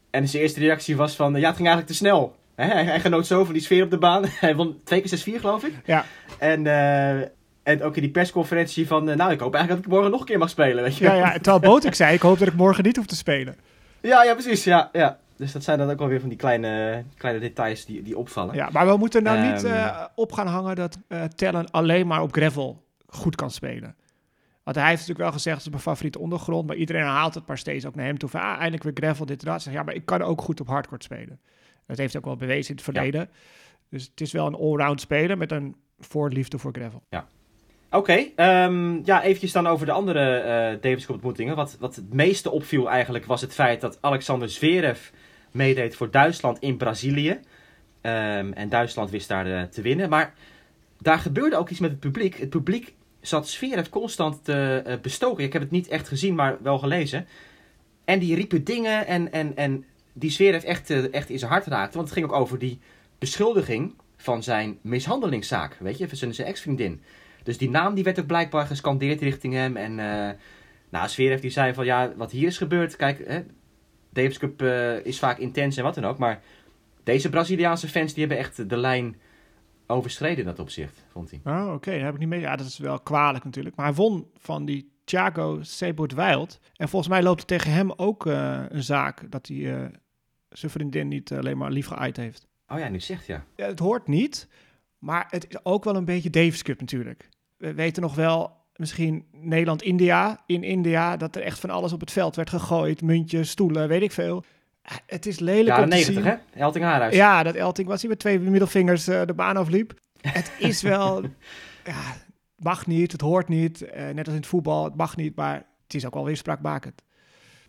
[0.09, 2.35] En zijn eerste reactie was van, ja, het ging eigenlijk te snel.
[2.55, 4.23] Hij genoot zo van die sfeer op de baan.
[4.39, 5.73] Hij won twee keer 6-4, geloof ik.
[5.85, 6.05] Ja.
[6.39, 7.27] En, eh,
[7.63, 10.19] en ook in die persconferentie van, eh, nou, ik hoop eigenlijk dat ik morgen nog
[10.19, 12.53] een keer mag spelen, weet je Ja, ja, terwijl Botek zei, ik hoop dat ik
[12.53, 13.55] morgen niet hoef te spelen.
[14.01, 15.19] ja, ja, precies, ja, ja.
[15.35, 18.55] Dus dat zijn dan ook wel weer van die kleine, kleine details die, die opvallen.
[18.55, 19.73] Ja, maar we moeten nou niet Ehm.
[19.75, 23.95] eh, op gaan hangen dat eh Tellen alleen maar op gravel goed kan spelen.
[24.63, 26.67] Want hij heeft natuurlijk wel gezegd, het is mijn favoriete ondergrond.
[26.67, 28.29] Maar iedereen haalt het maar steeds ook naar hem toe.
[28.29, 29.61] Van, ah, eindelijk weer gravel, dit en dat.
[29.61, 31.39] Zeg, ja, maar ik kan ook goed op hardcourt spelen.
[31.87, 33.29] Dat heeft ook wel bewezen in het verleden.
[33.89, 37.03] Dus het is wel een allround speler met een voorliefde voor gravel.
[37.91, 41.55] Oké, ehm, ja, eventjes dan over de andere eh Davis Cup ontmoetingen.
[41.55, 45.09] Wat, wat het meeste opviel eigenlijk was het feit dat Alexander Zverev
[45.51, 47.39] meedeed voor Duitsland in Brazilië.
[48.01, 50.09] Ehm, en Duitsland wist daar eh, te winnen.
[50.09, 50.33] Maar
[50.99, 52.37] daar gebeurde ook iets met het publiek.
[52.37, 55.43] Het publiek zat Zverev constant te eh, bestoken.
[55.43, 57.27] Ik heb het niet echt gezien, maar wel gelezen.
[58.05, 61.97] En die riepen dingen en, en, en die Zverev echt, echt in zijn hart raakte.
[61.97, 62.79] Want het ging ook over die
[63.19, 65.77] beschuldiging van zijn mishandelingszaak.
[65.79, 67.01] Weet je, van zijn ex-vriendin.
[67.43, 69.77] Dus die naam die werd ook blijkbaar gescandeerd richting hem.
[69.77, 70.35] En eh
[70.91, 72.95] nou, Zverev die zei van ja, wat hier is gebeurd.
[72.95, 73.43] Kijk, hè,
[74.09, 76.17] Davis Cup eh, is vaak intens en wat dan ook.
[76.17, 76.41] Maar
[77.03, 79.15] deze Braziliaanse fans die hebben echt de lijn
[79.87, 81.53] overschreden in dat opzicht, vond hij.
[81.53, 82.39] Oh, oké, daar heb ik niet mee.
[82.39, 83.75] Ja, dat is wel kwalijk natuurlijk.
[83.75, 86.59] Maar hij won van die Thiago Sebut Wild.
[86.75, 89.91] En volgens mij loopt er tegen hem ook eh, een zaak dat hij
[90.49, 92.47] zijn vriendin niet alleen maar lief heeft.
[92.67, 93.45] Oh ja, nu zegt ja.
[93.55, 94.47] Ja, het hoort niet,
[95.01, 97.29] maar het is ook wel een beetje Davis Cup natuurlijk.
[97.57, 100.43] We weten nog wel, misschien Nederland-India.
[100.45, 103.01] In India, dat er echt van alles op het veld werd gegooid.
[103.01, 104.43] Muntjes, stoelen, weet ik veel.
[104.83, 106.33] Ah, Het is lelijk Jaren om te 90 zien.
[106.53, 106.59] hè?
[106.59, 107.15] Elting Haarhuis.
[107.15, 109.93] Ja, dat Elting was hij met twee middelvingers eh, de baan afliep.
[110.21, 111.21] Het is wel,
[111.85, 112.01] ja,
[112.55, 113.81] mag niet, het hoort niet.
[113.81, 116.37] Eh, net als in het voetbal, het mag niet, maar het is ook wel weer
[116.37, 117.01] spraakmakend.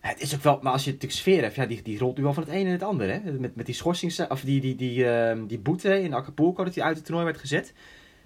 [0.03, 2.23] Het is ook wel, maar als je natuurlijk sfeer hebt, ja, die, die rolt nu
[2.23, 3.13] wel van het ene in het andere.
[3.13, 3.33] Hè?
[3.33, 6.85] Met, met die schorsings, of die, die, die, ehm, die boete in Acapulco, dat hij
[6.85, 7.73] uit het toernooi werd gezet.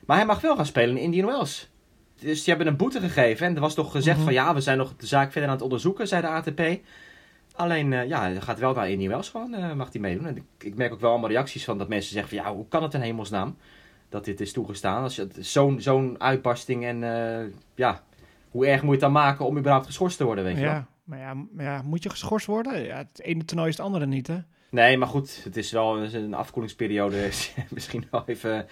[0.07, 1.69] Maar hij mag wel gaan spelen in Indian Wells.
[2.21, 4.25] Dus die hebben een boete gegeven en er was toch gezegd Mhm.
[4.25, 6.61] van ja, we zijn nog de zaak verder aan het onderzoeken, zei de ATP.
[7.55, 10.27] Alleen, eh, ja, hij gaat wel naar Indian Wells gewoon, eh, mag hij meedoen.
[10.27, 12.69] En ik, ik merk ook wel allemaal reacties van dat mensen zeggen van ja, hoe
[12.69, 13.57] kan het in hemelsnaam
[14.09, 15.03] dat dit is toegestaan?
[15.03, 18.03] Als zo'n zo'n uitbarsting en eh, ja,
[18.51, 20.85] hoe erg moet je het dan maken om überhaupt geschorst te worden, weet je wel?
[21.07, 21.19] Maar
[21.59, 22.85] ja, moet je geschorst worden?
[22.85, 24.39] Ja, het ene toernooi is het andere niet, hè?
[24.71, 27.27] Nee, maar goed, het is wel een- afkoelingsperiode.
[27.27, 28.67] is Misschien wel even,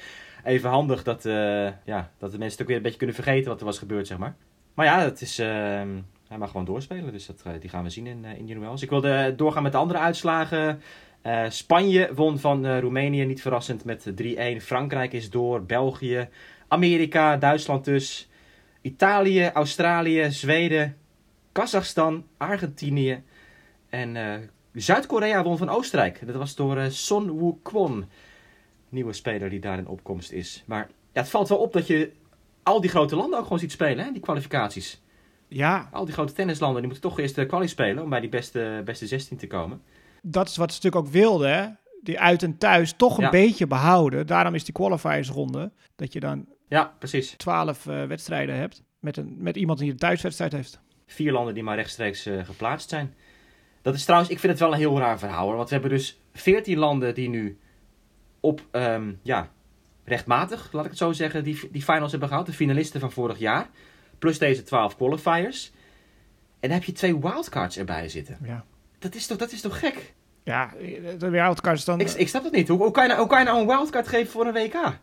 [0.44, 3.51] even handig dat, eh, ja, dat de mensen het ook weer een beetje kunnen vergeten
[3.51, 4.37] wat er was gebeurd, zeg maar.
[4.75, 5.88] Maar ja, het is, ehm,
[6.29, 8.83] hij mag gewoon doorspelen, dus dat, eh, die gaan we zien in uh, Indian Wells.
[8.83, 10.81] Ik wilde doorgaan met de andere uitslagen.
[11.23, 14.61] Eh, Spanje won van eh, Roemenië, niet verrassend, met 3-1.
[14.61, 16.29] Frankrijk is door, België,
[16.68, 18.29] Amerika, Duitsland dus.
[18.81, 20.97] Italië, Australië, Zweden,
[21.54, 23.22] Kazachstan, Argentinië
[23.88, 24.34] en eh,
[24.72, 26.26] Zuid-Korea won van Oostenrijk.
[26.26, 28.04] Dat was door eh, Son Woo-kwon.
[28.88, 30.62] Nieuwe speler die daar in opkomst is.
[30.66, 32.12] Maar ja, het valt wel op dat je
[32.62, 35.02] al die grote landen ook gewoon ziet spelen, hè, die kwalificaties.
[35.48, 38.28] Ja, Al die grote tennislanden, die moeten toch eerst de kwalie spelen om bij die
[38.28, 39.82] beste, beste 16 te komen.
[40.22, 41.66] dat is wat ze natuurlijk ook wilden, hè?
[42.02, 43.30] Die uit en thuis toch een Ja.
[43.30, 44.26] beetje behouden.
[44.26, 47.34] Daarom is die qualifiersronde, dat je dan Ja, precies.
[47.36, 50.80] 12 eh, wedstrijden hebt met, een, met iemand die een thuiswedstrijd heeft.
[51.06, 53.14] Vier landen die maar rechtstreeks eh, geplaatst zijn.
[53.82, 55.56] Dat is trouwens, ik vind het wel een heel raar verhaal hoor.
[55.56, 57.58] Want we hebben dus 14 landen die nu
[58.40, 59.50] op, ehm, ja,
[60.04, 62.46] rechtmatig, laat ik het zo zeggen, die, die finals hebben gehaald.
[62.46, 63.68] De finalisten van vorig jaar.
[64.18, 65.72] Plus deze 12 qualifiers.
[66.60, 68.38] En dan heb je twee wildcards erbij zitten.
[68.42, 68.64] Ja,
[68.98, 70.14] Dat is toch, dat is toch gek?
[70.44, 70.72] ja
[71.18, 72.00] de wildcards dan...
[72.00, 72.68] Ik, ik snap dat niet.
[72.68, 74.98] Hoe, hoe, kan je nou, hoe kan je nou een wildcard geven voor een WK?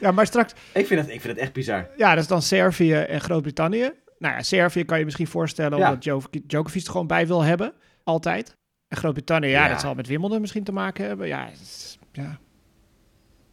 [0.00, 0.52] Ja, maar straks...
[0.74, 1.88] Ik vind het, ik vind het echt bizar.
[1.96, 3.92] Ja, dat is dan Servië en Groot-Brittannië.
[4.20, 5.86] Nou ja, Servië kan je misschien voorstellen Ja.
[5.88, 7.72] omdat Djok- Djokovic er gewoon bij wil hebben.
[8.04, 8.56] Altijd.
[8.88, 9.68] En Groot-Brittannië, ja, Ja.
[9.70, 11.26] dat zal met Wimbledon misschien te maken hebben.
[11.26, 12.38] Ja, is- ja.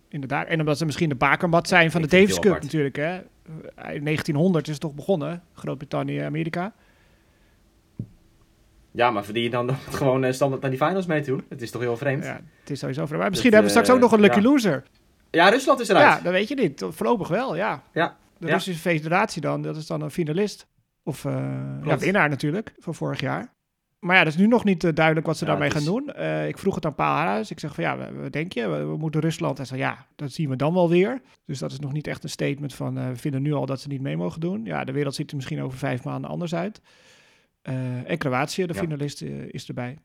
[0.10, 0.48] inderdaad.
[0.48, 2.96] En omdat ze misschien de bakermat zijn van Ik de Davis Cup natuurlijk.
[2.96, 3.18] Hè.
[3.94, 6.74] In 1900 is het toch begonnen, Groot-Brittannië, Amerika.
[8.92, 11.44] Ja, maar verdien je dan gewoon eh, standaard naar die finals mee te doen?
[11.50, 12.24] Het is toch heel vreemd?
[12.24, 13.22] Ja, Ja, het is sowieso vreemd.
[13.22, 14.52] Maar misschien Dat, hebben we straks ook eh, nog een lucky ja.
[14.52, 14.84] loser.
[15.32, 16.18] Rusland is eruit.
[16.18, 16.84] Ja, dat weet je niet.
[16.90, 17.84] Voorlopig wel, ja.
[17.94, 18.54] Ja, De ja.
[18.54, 20.68] Russische federatie dan, dat is dan een finalist.
[21.04, 21.34] Of eh,
[21.84, 23.56] ja, winnaar natuurlijk, van vorig jaar.
[24.00, 26.14] Maar ja, dat is nu nog niet eh, duidelijk wat ze Ja, daarmee gaan doen.
[26.14, 27.40] Eh, ik vroeg het aan Paal.
[27.50, 28.68] Ik zeg van ja, wat denk je?
[28.68, 29.58] We, we moeten Rusland.
[29.58, 31.22] Hij zei ja, dat zien we dan wel weer.
[31.46, 33.88] Dus dat is nog niet echt een statement van we vinden nu al dat ze
[33.88, 34.66] niet mee mogen doen.
[34.66, 36.82] Ja, de wereld ziet er misschien over vijf maanden anders uit.
[37.62, 38.80] En Kroatië, de Ja.
[38.80, 39.98] finalist, is erbij.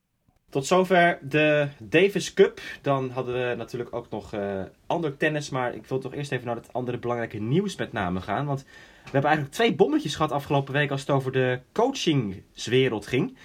[0.52, 2.60] Tot zover de Davis Cup.
[2.82, 5.50] Dan hadden we natuurlijk ook nog eh, ander tennis.
[5.50, 8.46] Maar ik wil toch eerst even naar het andere belangrijke nieuws met name gaan.
[8.46, 8.60] Want
[9.04, 13.36] we hebben eigenlijk twee bommetjes gehad afgelopen week als het over de coachingswereld ging.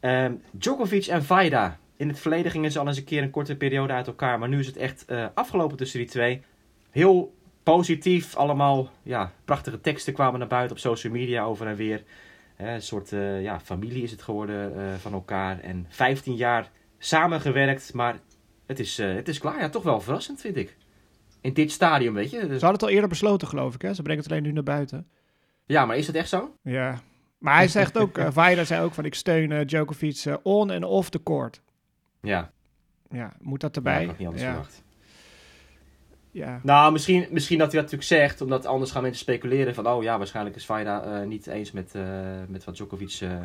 [0.00, 1.78] Ehm, Djokovic en Vaida.
[1.96, 4.38] In het verleden gingen ze al eens een keer een korte periode uit elkaar.
[4.38, 6.42] Maar nu is het echt eh, afgelopen tussen die twee.
[6.90, 8.36] Heel positief.
[8.36, 12.02] Allemaal ja, prachtige teksten kwamen naar buiten op social media over en weer.
[12.58, 15.60] Hè, een soort eh, ja, familie is het geworden eh, van elkaar.
[15.60, 17.92] En 15 jaar samengewerkt.
[17.94, 18.18] Maar
[18.66, 19.58] het is, eh, het is klaar.
[19.60, 20.76] Ja, toch wel verrassend, vind ik.
[21.40, 22.36] In dit stadium, weet je.
[22.36, 23.82] Dus- Ze hadden het al eerder besloten, geloof ik.
[23.82, 23.94] Hè?
[23.94, 25.08] Ze brengen het alleen nu naar buiten.
[25.66, 26.54] ja, maar is het echt zo?
[26.62, 27.00] Ja.
[27.38, 31.10] Maar hij zegt ook, uh, Vaida zei ook van ik steun Djokovic on en off
[31.10, 31.62] the court.
[32.20, 32.50] Ja,
[33.10, 34.02] Ja, moet dat ja erbij?
[34.02, 34.50] ik had niet anders ja.
[34.52, 34.82] verwacht.
[36.38, 36.60] Ja.
[36.62, 40.02] Nou, misschien, misschien dat hij dat natuurlijk zegt, omdat anders gaan mensen speculeren van, oh
[40.02, 42.02] ja, waarschijnlijk is Vaida eh, niet eens met, eh,
[42.48, 43.42] met wat Djokovic eh,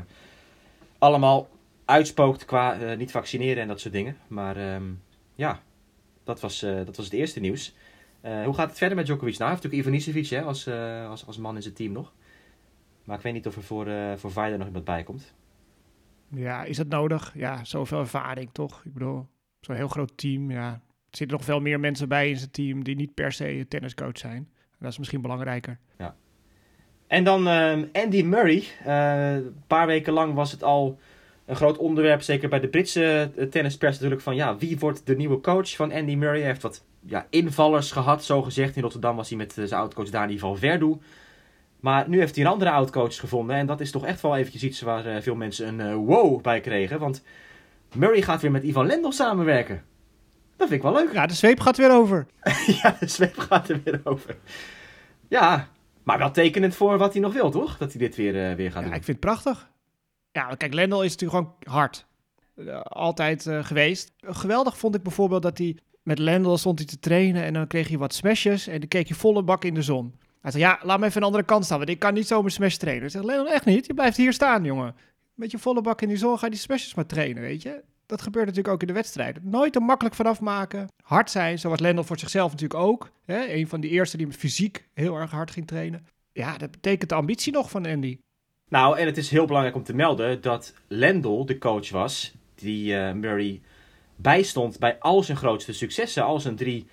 [0.98, 1.50] allemaal
[1.86, 4.18] uitspookt qua niet vaccineren en dat soort dingen.
[4.28, 4.84] Maar ehm,
[5.36, 5.62] ja,
[6.24, 7.76] dat was, dat was het eerste nieuws.
[8.22, 9.38] Hoe gaat het verder met Djokovic?
[9.38, 10.68] Nou, hij heeft natuurlijk Ivanisevic hè, als,
[11.10, 12.14] als, als man in zijn team nog.
[13.04, 15.34] Maar ik weet niet of er voor, voor Vaida nog iemand bij komt.
[16.30, 17.32] ja, is dat nodig?
[17.36, 18.82] Ja, zoveel ervaring toch?
[18.86, 19.28] Ik bedoel,
[19.60, 20.52] zo'n heel groot team.
[20.52, 20.82] Ja.
[21.16, 24.50] Zitten nog veel meer mensen bij in zijn team die niet per se tenniscoach zijn.
[24.80, 25.80] Dat is misschien belangrijker.
[27.14, 28.64] En dan ehm, Andy Murray.
[28.86, 31.00] Eh, een paar weken lang was het al
[31.46, 35.16] een groot onderwerp, zeker bij de Britse eh, tennispers natuurlijk, van ja, wie wordt de
[35.16, 36.40] nieuwe coach van Andy Murray?
[36.40, 38.76] Hij heeft wat ja, invallers gehad, zo gezegd.
[38.76, 40.98] In Rotterdam was hij met eh, zijn oud-coach Dani Valverdu.
[41.80, 43.56] Maar nu heeft hij een andere oud-coach gevonden.
[43.56, 47.00] En dat is toch echt wel eventjes iets waar veel mensen een wow bij kregen.
[47.00, 47.24] Want
[47.96, 49.84] Murray gaat weer met Ivan Lendl samenwerken.
[50.64, 51.14] Dat vind ik wel leuk.
[51.14, 52.26] Ja, de zweep gaat weer over.
[52.82, 54.38] ja, de zweep gaat er weer over.
[55.28, 55.68] Ja,
[56.04, 57.78] maar wel tekenend voor wat hij nog wil, toch?
[57.78, 58.98] Dat hij dit weer, eh, weer gaat Ja, doen.
[58.98, 59.70] ik vind het prachtig.
[60.32, 62.06] Ja, kijk, Lendl is natuurlijk gewoon hard.
[62.56, 64.12] Eh, altijd eh, geweest.
[64.18, 67.88] Geweldig vond ik bijvoorbeeld dat hij met Lendl stond hij te trainen en dan kreeg
[67.88, 70.16] hij wat smashes en dan keek je volle bak in de zon.
[70.42, 72.52] Hij zei, ja, laat me even de andere kant staan, want ik kan niet zomaar
[72.52, 73.06] smash trainen.
[73.06, 73.86] Ik zeg, Lendl, echt niet.
[73.86, 74.96] Je blijft hier staan, jongen.
[75.34, 77.84] Met je volle bak in die zon ga je die smashes maar trainen, weet je.
[78.06, 79.42] Dat gebeurt natuurlijk ook in de wedstrijden.
[79.46, 80.88] Nooit er makkelijk vanaf maken.
[81.04, 83.10] Hard zijn, zoals Lendl voor zichzelf natuurlijk ook.
[83.26, 83.54] Hè?
[83.54, 86.06] Een van die eerste die met fysiek heel erg hard ging trainen.
[86.32, 88.20] Ja, dat betekent de ambitie nog van Andy.
[88.70, 92.98] Nou, en het is heel belangrijk om te melden dat Lendl de coach was die
[92.98, 93.62] eh, Murray
[94.16, 96.24] bijstond bij al zijn grootste successen.
[96.24, 96.88] Al zijn drie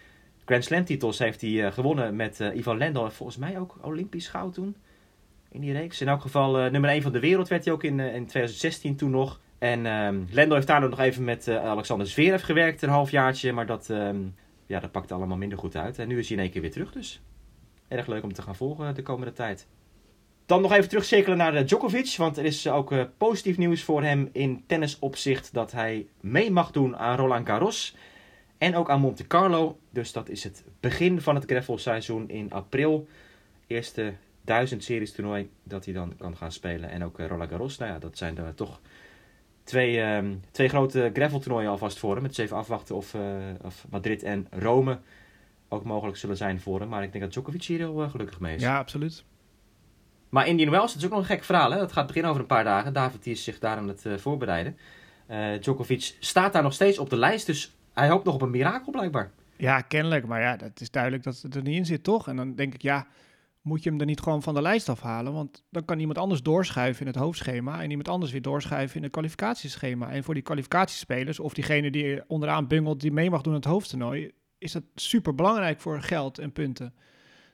[0.44, 3.04] Grand Slam titels heeft hij eh, gewonnen met eh, Ivan Lendl.
[3.04, 4.76] En volgens mij ook Olympisch goud toen
[5.48, 6.00] in die reeks.
[6.00, 9.10] In elk geval nummer 1 van de wereld werd hij ook in, in 2016 toen
[9.10, 9.40] nog.
[9.60, 13.52] En ehm Lendl heeft daar nog even met eh, Alexander Zverev gewerkt, een halfjaartje.
[13.52, 14.18] Maar dat, ehm,
[14.66, 15.98] ja, dat pakte allemaal minder goed uit.
[15.98, 17.20] En nu is hij in één keer weer terug dus.
[17.88, 19.66] Erg leuk om te gaan volgen de komende tijd.
[20.46, 22.14] Dan nog even terugcirkelen naar eh, Djokovic.
[22.16, 26.70] Want er is ook eh, positief nieuws voor hem in tennisopzicht dat hij mee mag
[26.70, 27.96] doen aan Roland Garros.
[28.58, 29.78] En ook aan Monte Carlo.
[29.90, 33.08] Dus dat is het begin van het gravelseizoen in april.
[33.66, 36.90] Eerste duizend series toernooi dat hij dan kan gaan spelen.
[36.90, 37.78] En ook eh, Roland Garros.
[37.78, 38.80] Nou ja, dat zijn er toch
[39.70, 42.22] twee, ehm, twee grote graveltoernooien alvast voor hem.
[42.22, 43.20] Het is even afwachten of, eh,
[43.62, 44.98] of Madrid en Rome
[45.68, 46.88] ook mogelijk zullen zijn voor hem.
[46.88, 48.62] Maar ik denk dat Djokovic hier heel eh, gelukkig mee is.
[48.62, 49.24] Ja, absoluut.
[50.28, 51.70] Maar Indian Wells, dat is ook nog een gek verhaal.
[51.70, 51.78] Hè?
[51.78, 52.92] Dat gaat beginnen over een paar dagen.
[52.92, 54.76] David die is zich daar aan het eh, voorbereiden.
[55.60, 57.46] Djokovic staat daar nog steeds op de lijst.
[57.46, 59.30] Dus hij hoopt nog op een mirakel blijkbaar.
[59.56, 60.26] Ja, kennelijk.
[60.26, 62.28] Maar ja, het is duidelijk dat het er niet in zit, toch?
[62.28, 63.06] En dan denk ik, ja,
[63.62, 65.32] moet je hem er niet gewoon van de lijst afhalen?
[65.32, 69.02] Want dan kan iemand anders doorschuiven in het hoofdschema en iemand anders weer doorschuiven in
[69.02, 70.10] het kwalificatieschema.
[70.10, 73.68] En voor die kwalificatiespelers, of diegene die onderaan bungelt, die mee mag doen aan het
[73.68, 76.94] hoofdtoernooi, is dat super belangrijk voor geld en punten.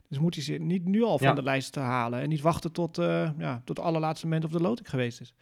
[0.09, 1.33] Dus moet hij ze niet nu al van Ja.
[1.33, 4.59] de lijst halen en niet wachten tot, eh ja, tot het allerlaatste moment of de
[4.61, 5.33] loting geweest is.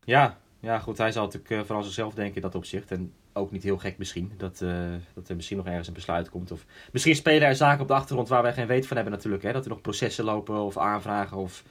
[0.00, 0.98] Ja, ja goed.
[0.98, 2.90] Hij zal natuurlijk eh, vooral zichzelf denken in dat opzicht.
[2.90, 4.32] En ook niet heel gek misschien.
[4.36, 6.50] Dat, eh, dat er misschien nog ergens een besluit komt.
[6.50, 9.42] Of misschien spelen er zaken op de achtergrond waar wij geen weet van hebben natuurlijk.
[9.42, 9.52] Hè?
[9.52, 11.36] Dat er nog processen lopen of aanvragen.
[11.36, 11.64] Of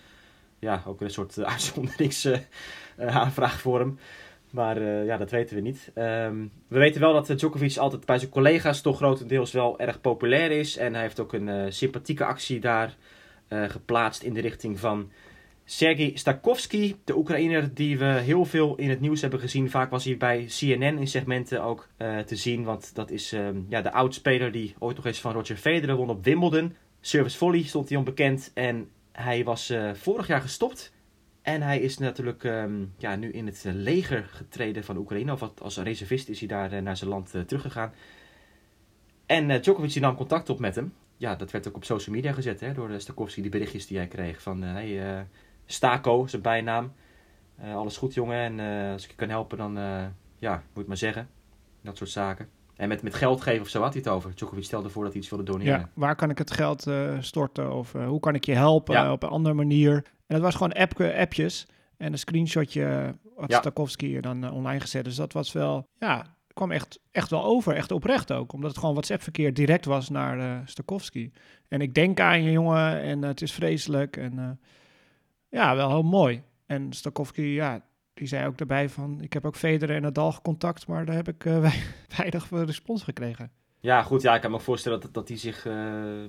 [0.59, 2.25] ja, ook een soort eh,
[2.97, 3.99] eh, aanvraag voor hem.
[4.49, 5.91] Maar uh, ja, dat weten we niet.
[5.95, 10.51] Um, we weten wel dat Djokovic altijd bij zijn collega's toch grotendeels wel erg populair
[10.51, 10.77] is.
[10.77, 12.95] En hij heeft ook een sympathieke actie daar
[13.49, 15.11] geplaatst in de richting van
[15.69, 16.95] Sergei Stakowski.
[17.03, 19.69] De Oekraïner die we heel veel in het nieuws hebben gezien.
[19.69, 21.87] Vaak was hij bij CNN in segmenten ook
[22.25, 22.63] te zien.
[22.63, 26.09] Want dat is um, ja, de oudspeler die ooit nog eens van Roger Federer won
[26.09, 26.75] op Wimbledon.
[27.01, 28.51] Service volley stond hij onbekend.
[28.53, 30.93] En hij was vorig jaar gestopt
[31.41, 35.31] en hij is natuurlijk um, ja, nu in het leger getreden van Oekraïne.
[35.31, 37.93] Of als reservist is hij daar naar zijn land teruggegaan.
[39.25, 40.93] En Djokovic nam contact op met hem.
[41.17, 44.07] Ja, dat werd ook op social media gezet hè, door Stakowski, die berichtjes die hij
[44.07, 44.41] kreeg.
[44.41, 45.25] Van, hey,
[45.67, 46.93] Stako, zijn bijnaam.
[47.73, 49.77] alles goed jongen en als ik je kan helpen dan,
[50.39, 51.29] ja, moet maar zeggen.
[51.81, 52.49] Dat soort zaken.
[52.75, 54.35] En met, met geld geven of zo had hij het over.
[54.35, 55.79] Djokovic stelde voor dat hij iets wilde doneren.
[55.79, 56.87] Ja, waar kan ik het geld
[57.19, 57.73] storten?
[57.73, 59.11] Of hoe kan ik je helpen ja.
[59.11, 59.93] op een andere manier?
[59.95, 63.57] En dat was gewoon app, appjes en een screenshotje wat ja.
[63.57, 65.03] Stakowski dan online gezet.
[65.03, 68.53] Dus dat was wel, ja, kwam echt, echt wel over, echt oprecht ook.
[68.53, 71.31] Omdat het gewoon WhatsApp-verkeer direct was naar uh, Stakowski.
[71.67, 74.17] En ik denk aan je jongen en uh, het is vreselijk.
[74.17, 74.59] En
[75.49, 76.43] ja, wel heel mooi.
[76.65, 77.81] En Stakowski, ja,
[78.13, 79.21] die zei ook daarbij van...
[79.21, 81.43] ik heb ook Federer en Nadal contact, maar daar heb ik
[82.17, 83.51] weinig respons gekregen.
[83.79, 85.67] Ja, goed, ja, ik kan me voorstellen dat, dat die zich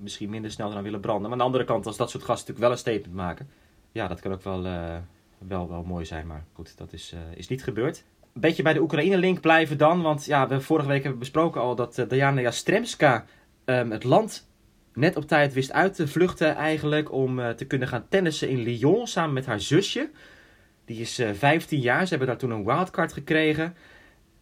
[0.00, 1.22] misschien minder snel aan willen branden.
[1.22, 3.48] Maar aan de andere kant, als dat soort gasten natuurlijk wel een statement maken
[3.92, 4.96] ja, dat kan ook wel, uh,
[5.38, 6.26] wel, wel mooi zijn.
[6.26, 8.04] Maar goed, dat is, uh, is niet gebeurd.
[8.34, 10.02] Een beetje bij de Oekraïne-link blijven dan.
[10.02, 13.24] Want ja, we vorige week hebben besproken al dat uh, Diana Jastremska
[13.64, 14.48] um, het land
[14.98, 17.12] net op tijd wist uit te vluchten eigenlijk.
[17.12, 20.10] Om te kunnen gaan tennissen in Lyon samen met haar zusje.
[20.84, 22.02] Die is 15 jaar.
[22.02, 23.76] Ze hebben daar toen een wildcard gekregen.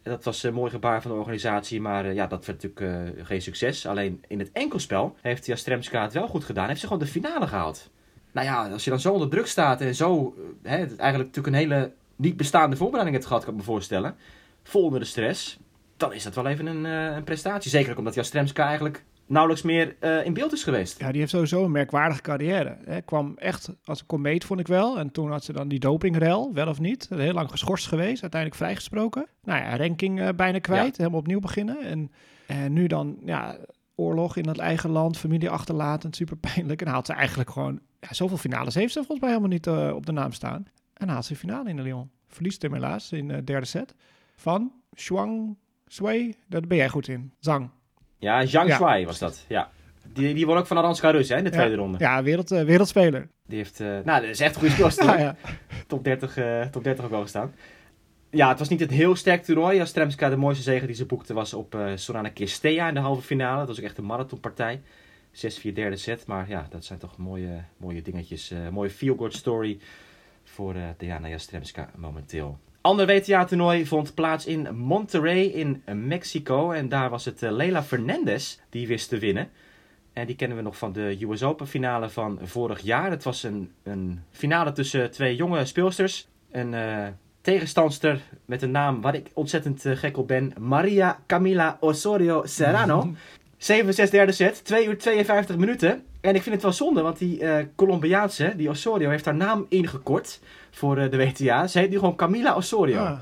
[0.03, 3.87] Dat was een mooi gebaar van de organisatie, maar ja, dat werd natuurlijk geen succes.
[3.87, 6.69] Alleen in het enkelspel heeft Jastremska het wel goed gedaan.
[6.69, 7.91] Heeft ze gewoon de finale gehaald
[8.37, 11.47] nou ja, als je dan zo onder druk staat en zo eh, hè, eigenlijk natuurlijk
[11.47, 14.17] een hele niet bestaande voorbereiding hebt gehad, kan ik me voorstellen.
[14.63, 15.59] Vol onder de stress.
[15.97, 17.71] Dan is dat wel even een, een prestatie.
[17.71, 21.01] Zeker omdat Jastremska eigenlijk nauwelijks meer uh, in beeld is geweest.
[21.01, 22.77] Ja, die heeft sowieso een merkwaardige carrière.
[22.85, 23.01] Hè.
[23.01, 24.99] Kwam echt als een komeet, vond ik wel.
[24.99, 27.09] En toen had ze dan die dopingrel, wel of niet.
[27.15, 29.27] Heel lang geschorst geweest, uiteindelijk vrijgesproken.
[29.45, 30.97] Nou ja, ranking uh, bijna kwijt, ja.
[30.97, 31.81] helemaal opnieuw beginnen.
[31.81, 32.11] En,
[32.47, 33.57] en nu dan, ja,
[33.95, 36.83] oorlog in het eigen land, familie achterlaten, super pijnlijk.
[36.83, 39.95] En haalt ze eigenlijk gewoon, ja, zoveel finales heeft ze volgens mij helemaal niet uh,
[39.95, 40.67] op de naam staan.
[40.95, 42.11] En haalt ze de finale in de Lyon.
[42.29, 43.95] Verliest hem helaas in de derde set
[44.37, 46.35] van Shuang Sui.
[46.49, 47.33] Daar ben jij goed in.
[47.41, 47.71] Zhang.
[48.19, 48.77] Ja, Zhang ja.
[48.77, 49.45] Shui was dat.
[49.49, 49.71] Ja.
[50.13, 51.77] Die, die won ook van Aranska Rus hè, in de tweede ja.
[51.77, 51.99] ronde.
[51.99, 53.29] Ja, wereld, uh, wereldspeler.
[53.47, 55.19] Die heeft, nou, dat is echt een goede speelster.
[55.19, 55.37] ja,
[55.87, 56.39] top, 30,
[56.71, 57.53] top 30 ook wel gestaan
[58.37, 59.77] ja, het was niet het heel sterk toernooi.
[59.77, 63.23] Jastremska, de mooiste zege die ze boekte, was op uh, Sorana Kirstea in de halve
[63.23, 63.59] finale.
[63.59, 64.81] Dat was ook echt een marathonpartij.
[65.33, 66.27] 6-4 derde set.
[66.27, 68.53] Maar ja, dat zijn toch mooie, mooie dingetjes.
[68.53, 69.79] Uh, mooie feel-good story
[70.45, 72.59] voor uh, Diana Jastremska momenteel.
[72.87, 76.71] Ander WTA-toernooi vond plaats in Monterrey in Mexico.
[76.71, 79.49] En daar was het Leila Fernandez die wist te winnen.
[80.13, 83.11] En die kennen we nog van de US Open finale van vorig jaar.
[83.11, 86.29] Het was een, een finale tussen twee jonge speelsters.
[86.51, 86.75] Een
[87.41, 90.53] tegenstandster met een naam waar ik ontzettend uh, gek op ben.
[90.59, 93.15] Maria Camila Osorio Serrano.
[93.59, 96.05] 7-6 derde set, 2 uur 52 minuten.
[96.27, 99.67] En ik vind het wel zonde, want die uh, Colombiaanse, die Osorio, heeft haar naam
[99.69, 101.67] ingekort voor uh, de WTA.
[101.67, 102.99] Ze heet nu gewoon Camila Osorio.
[102.99, 103.19] Ah.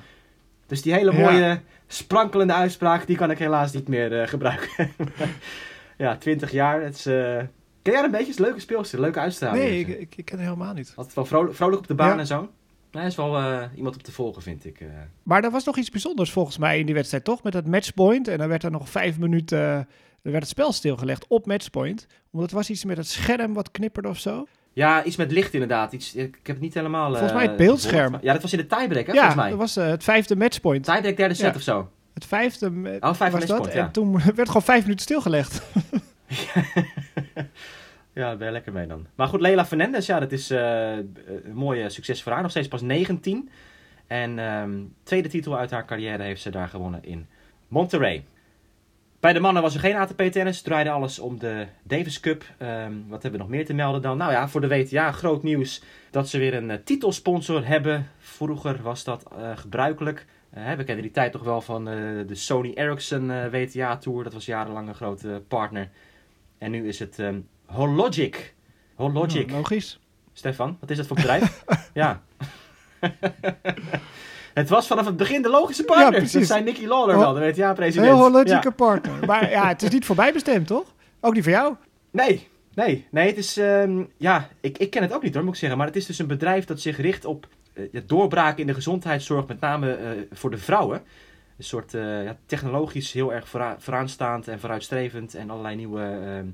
[0.67, 1.61] Dus die hele mooie, ja.
[1.87, 4.91] sprankelende uitspraak, die kan ik helaas niet meer gebruiken.
[5.97, 6.83] ja, 20 jaar.
[6.83, 8.19] Het is, ken jij een beetje?
[8.19, 9.65] Het is een leuke speelster, leuke uitstraling.
[9.65, 10.93] Nee, ik, ik, ik, ken het helemaal niet.
[10.97, 12.51] Altijd wel vrolijk, vrolijk op de baan en zo.
[12.91, 14.81] Hij is wel uh, iemand op te volgen, vind ik.
[14.81, 14.89] Uh.
[15.23, 17.43] Maar er was nog iets bijzonders volgens mij in die wedstrijd, toch?
[17.43, 18.29] Met dat matchpoint.
[18.29, 19.89] En dan werd er nog vijf minuten...
[20.25, 22.07] Er werd het spel stilgelegd op matchpoint.
[22.31, 24.47] Omdat het was iets met het scherm wat knipperde of zo.
[24.73, 25.93] Ja, iets met licht inderdaad.
[25.93, 27.11] Iets, ik heb het niet helemaal...
[27.11, 28.19] volgens mij het beeldscherm.
[28.21, 29.51] Ja, dat was in de tiebreak, hè, ja, volgens mij.
[29.51, 30.85] dat was het vijfde matchpoint.
[30.85, 31.55] Tiebreak derde set ja.
[31.55, 31.91] of zo.
[32.15, 32.67] Het vijfde
[33.01, 33.73] oh, vijfde was dat.
[33.73, 33.85] Ja.
[33.85, 35.63] En toen werd gewoon vijf minuten stilgelegd.
[38.15, 39.07] Ja, daar ben je lekker mee dan.
[39.15, 42.43] Maar goed, Leila Fernandez, ja, dat is uh, een mooie succes voor haar.
[42.43, 43.49] Nog steeds pas 19.
[44.07, 47.27] En um, tweede titel uit haar carrière heeft ze daar gewonnen in
[47.69, 48.25] Monterrey.
[49.25, 50.63] Bij de mannen was er geen ATP-tennis.
[50.63, 52.45] draaide alles om de Davis Cup.
[52.59, 54.17] Um, wat hebben we nog meer te melden dan?
[54.17, 58.11] Nou ja, voor de WTA groot nieuws dat ze weer een uh, titelsponsor hebben.
[58.19, 60.27] Vroeger was dat uh, gebruikelijk.
[60.57, 64.25] Uh, we kennen die tijd toch wel van de Sony Ericsson WTA Tour.
[64.25, 65.91] Dat was jarenlang een grote partner.
[66.59, 68.55] En nu is het um, Hologic.
[68.95, 69.51] Hologic.
[69.51, 70.01] Oh, logisch.
[70.33, 71.65] Stefan, wat is dat voor bedrijf?
[71.93, 72.23] ja.
[74.55, 76.13] het was vanaf het begin de logische partner.
[76.13, 76.33] Ja, precies.
[76.33, 78.07] Dat zijn Nicky Lawler wel, de WTA-president.
[78.07, 78.71] Heel Hologic ja.
[78.71, 79.27] partner.
[79.27, 80.95] Maar ja, het is niet voorbij bestemd, toch?
[81.21, 81.75] Ook niet voor jou?
[82.11, 83.07] Nee, nee.
[83.11, 83.57] Nee, het is...
[83.57, 85.79] Um, ja, ik, ik ken het ook niet hoor, moet ik zeggen.
[85.79, 88.75] Maar het is dus een bedrijf dat zich richt op eh, ja, doorbraken in de
[88.75, 91.03] gezondheidszorg, met name eh, voor de vrouwen.
[91.59, 95.35] Een soort eh, ja, technologisch heel erg voora- vooraanstaand en vooruitstrevend.
[95.35, 96.45] En allerlei nieuwe eh, eh,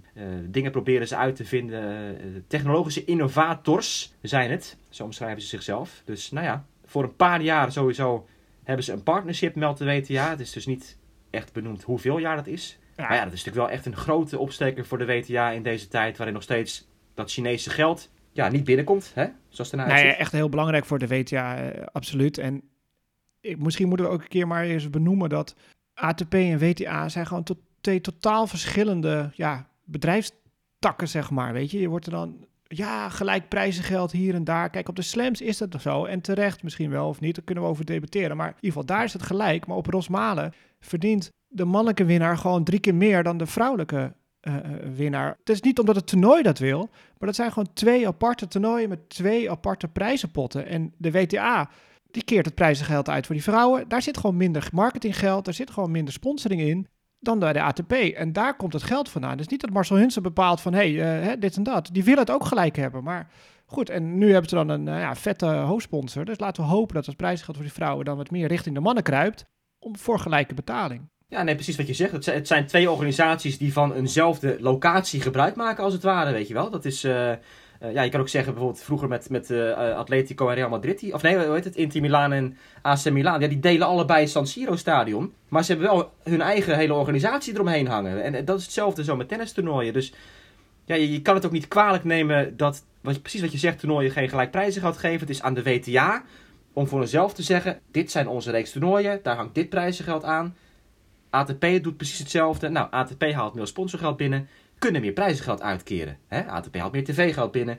[0.42, 1.82] dingen proberen ze uit te vinden.
[1.82, 4.76] Eh, technologische innovators zijn het.
[4.88, 6.02] Zo omschrijven ze zichzelf.
[6.04, 8.26] Dus nou ja, voor een paar jaar sowieso
[8.62, 10.30] hebben ze een partnership, meldt de WTA.
[10.30, 10.98] Het is dus niet
[11.30, 12.78] echt benoemd hoeveel jaar dat is.
[12.96, 13.06] Ja.
[13.08, 15.88] Maar ja, dat is natuurlijk wel echt een grote opsteker voor de WTA in deze
[15.88, 16.16] tijd.
[16.16, 19.12] Waarin nog steeds dat Chinese geld ja, niet binnenkomt.
[19.14, 19.26] Hè?
[19.48, 22.38] Zoals ernaar Nee, echt heel belangrijk voor de WTA, eh, absoluut.
[22.38, 22.62] En
[23.40, 25.54] ik, misschien moeten we ook een keer maar eens benoemen dat
[25.94, 31.52] ATP en WTA zijn gewoon to- twee totaal verschillende ja, bedrijfstakken, zeg maar.
[31.52, 34.70] Weet je, je wordt er dan, ja, gelijk prijzengeld hier en daar.
[34.70, 36.04] Kijk, op de slams is dat zo.
[36.04, 38.36] En terecht misschien wel of niet, daar kunnen we over debatteren.
[38.36, 39.66] Maar in ieder geval, daar is het gelijk.
[39.66, 44.56] Maar op Rosmalen verdient de mannelijke winnaar gewoon drie keer meer dan de vrouwelijke eh,
[44.56, 44.62] eh,
[44.94, 45.36] winnaar.
[45.38, 48.88] Het is niet omdat het toernooi dat wil, maar dat zijn gewoon twee aparte toernooien
[48.88, 50.66] met twee aparte prijzenpotten.
[50.66, 51.70] En de WTA,
[52.10, 53.88] die keert het prijzengeld uit voor die vrouwen.
[53.88, 56.86] Daar zit gewoon minder marketinggeld, daar zit gewoon minder sponsoring in
[57.20, 57.92] dan bij de ATP.
[57.92, 59.36] En daar komt het geld vandaan.
[59.36, 61.88] Dus niet dat Marcel Hunsen bepaalt van, hé, hey, eh, dit en dat.
[61.92, 63.30] Die willen het ook gelijk hebben, maar...
[63.70, 66.24] Goed, en nu hebben ze dan een eh, ja, vette hoofdsponsor.
[66.24, 68.80] Dus laten we hopen dat het prijzengeld voor die vrouwen dan wat meer richting de
[68.80, 69.44] mannen kruipt.
[69.78, 71.08] Om, voor gelijke betaling.
[71.28, 72.12] Ja, nee, precies wat je zegt.
[72.12, 76.32] Het zijn, het zijn twee organisaties die van eenzelfde locatie gebruik maken, als het ware,
[76.32, 76.70] weet je wel.
[76.70, 77.32] Dat is, eh,
[77.80, 81.12] eh, ja, je kan ook zeggen, bijvoorbeeld vroeger met, met eh, Atletico en Real Madrid,
[81.12, 84.46] of nee, hoe heet het, Inter Milan en AC Milan, ja, die delen allebei San
[84.46, 85.32] Siro stadion.
[85.48, 88.22] Maar ze hebben wel hun eigen hele organisatie eromheen hangen.
[88.22, 89.92] En, eh, dat is hetzelfde zo met tennistoernooien.
[89.92, 90.12] Dus
[90.84, 94.10] ja, je, kan het ook niet kwalijk nemen dat, wat, precies wat je zegt, toernooien
[94.10, 95.20] geen gelijk prijzengeld geven.
[95.20, 96.22] Het is aan de WTA
[96.72, 100.56] om voor hunzelf te zeggen, dit zijn onze reeks toernooien, daar hangt dit prijzengeld aan.
[101.30, 102.68] ATP doet precies hetzelfde.
[102.68, 104.48] Nou, ATP haalt meer sponsorgeld binnen,
[104.80, 106.18] kunnen meer prijzengeld uitkeren.
[106.26, 106.46] Hè?
[106.46, 107.78] ATP haalt meer tv-geld binnen,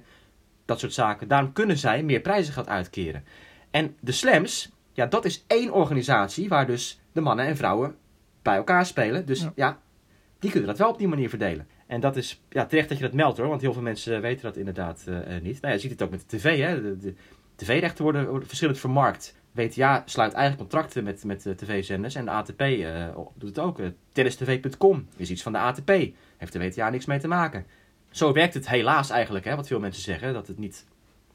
[0.65, 1.27] dat soort zaken.
[1.27, 3.23] Daarom kunnen zij meer prijzengeld uitkeren.
[3.71, 7.95] En de slams, ja, dat is één organisatie waar dus de mannen en vrouwen
[8.41, 9.25] bij elkaar spelen.
[9.25, 9.79] Dus ja, Ja.
[10.39, 11.67] die kunnen dat wel op die manier verdelen.
[11.87, 14.43] En dat is ja, terecht dat je dat meldt hoor, want heel veel mensen weten
[14.43, 15.61] dat inderdaad eh, niet.
[15.61, 16.81] Nou, ja, je ziet het ook met de tv, hè.
[16.81, 17.13] De, de
[17.55, 19.35] tv-rechten worden, worden verschillend vermarkt.
[19.51, 23.79] WTA sluit eigen contracten met, met de tv-zenders en de ATP eh, doet het ook.
[23.79, 25.89] Uh, tennistv.com is iets van de ATP.
[26.37, 27.65] Heeft de WTA niks mee te maken.
[28.09, 30.85] Zo werkt het helaas eigenlijk, hè, wat veel mensen zeggen, dat het niet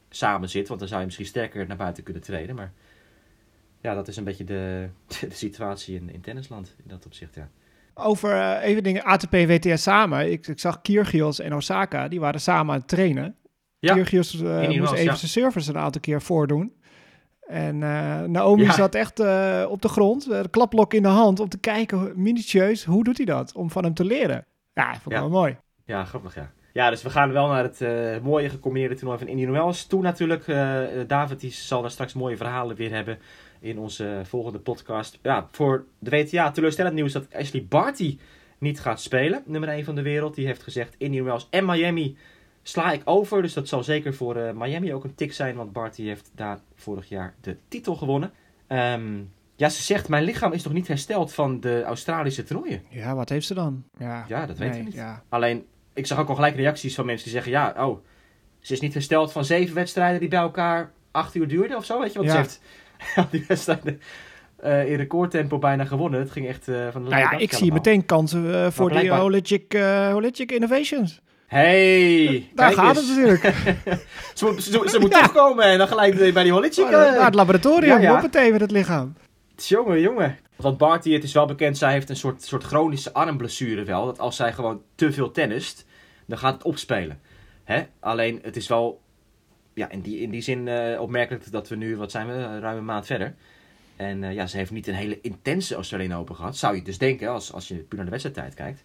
[0.09, 2.55] samen zit, want dan zou je misschien sterker naar buiten kunnen treden.
[2.55, 2.71] Maar
[3.81, 7.49] ja, dat is een beetje de, de situatie in, in tennisland in dat opzicht, ja.
[7.93, 10.31] Over eh, even dingen ATP WTA samen.
[10.31, 13.35] Ik, ik zag Kyrgios en Osaka, die waren samen aan het trainen.
[13.79, 15.15] Ja, Kyrgios eh, moest even ja.
[15.15, 16.73] zijn service een aantal keer voordoen.
[17.47, 18.71] En eh, Naomi Ja.
[18.71, 22.11] zat echt eh, op de grond, eh, de klaplok in de hand, om te kijken,
[22.15, 23.53] minutieus, hoe doet hij dat?
[23.55, 24.45] Om van hem te leren.
[24.73, 25.19] Ja, vond ik Ja.
[25.19, 25.57] wel mooi.
[25.85, 26.51] Ja, grappig, ja.
[26.73, 30.01] Ja, dus we gaan wel naar het eh, mooie gecombineerde toernooi van Indian Wells toe
[30.01, 30.47] natuurlijk.
[30.47, 33.17] Eh, David die zal daar straks mooie verhalen weer hebben
[33.59, 35.19] in onze volgende podcast.
[35.21, 38.17] Ja, voor de WTA teleurstellend nieuws dat Ashley Barty
[38.59, 39.43] niet gaat spelen.
[39.45, 40.35] Nummer 1 van de wereld.
[40.35, 42.17] Die heeft gezegd Indian Wells en Miami
[42.67, 43.41] sla ik over.
[43.41, 45.55] Dus dat zal zeker voor eh, Miami ook een tik zijn.
[45.55, 48.31] Want Barty heeft daar vorig jaar de titel gewonnen.
[48.67, 49.17] Ehm,
[49.55, 52.81] ja, ze zegt mijn lichaam is nog niet hersteld van de Australische toernooien.
[52.89, 53.83] Ja, wat heeft ze dan?
[53.97, 54.93] Ja, Ja, dat weten nee, we niet.
[54.93, 55.23] Ja.
[55.29, 57.97] Alleen, ik zag ook al gelijk reacties van mensen die zeggen: ja, oh,
[58.59, 61.99] ze is niet hersteld van zeven wedstrijden die bij elkaar acht uur duurden of zo.
[61.99, 62.43] Weet je, want Ja.
[62.43, 62.59] ze
[63.17, 64.01] heeft die wedstrijden
[64.55, 66.19] eh, in recordtempo bijna gewonnen.
[66.19, 67.77] Het ging echt eh, van de Nou ja, ik zie allemaal.
[67.77, 71.21] meteen kansen voor Holistic, eh, Holistic Innovations.
[71.47, 73.07] Hey, Daar gaat eens.
[73.07, 73.43] het natuurlijk.
[74.33, 75.21] Ze, moet- ze, ze moet Ja.
[75.21, 76.85] toch komen en dan gelijk bij die Hollitschik.
[76.85, 78.51] Oh, naar het laboratorium, ja, ja.
[78.51, 79.15] met het lichaam.
[79.55, 80.37] Jongen, jongen.
[80.55, 84.05] Want Barty, het is wel bekend, zij heeft een soort, soort chronische armblessure wel.
[84.05, 85.85] Dat als zij gewoon te veel tennist,
[86.25, 87.19] dan gaat het opspelen.
[87.63, 87.83] Hè?
[87.99, 89.01] Alleen, het is wel
[89.73, 92.59] ja, in, die, in die zin eh, opmerkelijk dat we nu, wat zijn we, eh,
[92.59, 93.35] ruim een maand verder.
[93.95, 96.57] En eh, ja, ze heeft niet een hele intense Australian Open gehad.
[96.57, 98.83] Zou je dus denken, als, als je puur naar de wedstrijdtijd kijkt.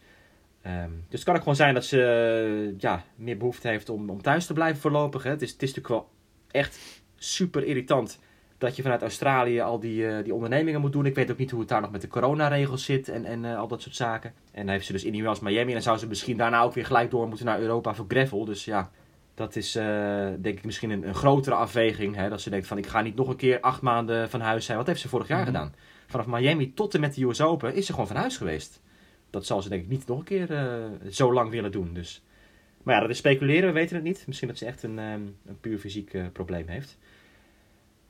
[0.63, 4.23] Ehm, dus het kan ook gewoon zijn dat ze ja, meer behoefte heeft om, om
[4.23, 5.23] thuis te blijven voorlopig.
[5.23, 5.31] Hè.
[5.31, 6.11] Het, is, het is natuurlijk wel
[6.51, 8.19] echt super irritant
[8.59, 11.07] dat je vanuit Australië al die, eh, die ondernemingen moet doen.
[11.07, 13.59] Ik weet ook niet hoe het daar nog met de coronaregels zit en, en eh,
[13.59, 14.33] al dat soort zaken.
[14.53, 15.67] En dan heeft ze dus Indian Wells Miami.
[15.67, 18.45] En dan zou ze misschien daarna ook weer gelijk door moeten naar Europa voor gravel.
[18.45, 18.91] Dus ja,
[19.35, 22.15] dat is eh, denk ik misschien een, een grotere afweging.
[22.17, 22.29] Hè?
[22.29, 24.79] Dat ze denkt van ik ga niet nog een keer acht maanden van huis zijn.
[24.79, 25.47] Wat heeft ze vorig jaar Mhm.
[25.47, 25.75] gedaan?
[26.07, 28.81] Vanaf Miami tot en met de US Open is ze gewoon van huis geweest.
[29.33, 31.95] Dat zal ze denk ik niet nog een keer eh, zo lang willen doen.
[31.95, 32.23] Dus.
[32.83, 34.25] Maar ja, dat is speculeren, we weten het niet.
[34.27, 36.99] Misschien dat ze echt een, ehm, een puur fysiek eh, probleem heeft.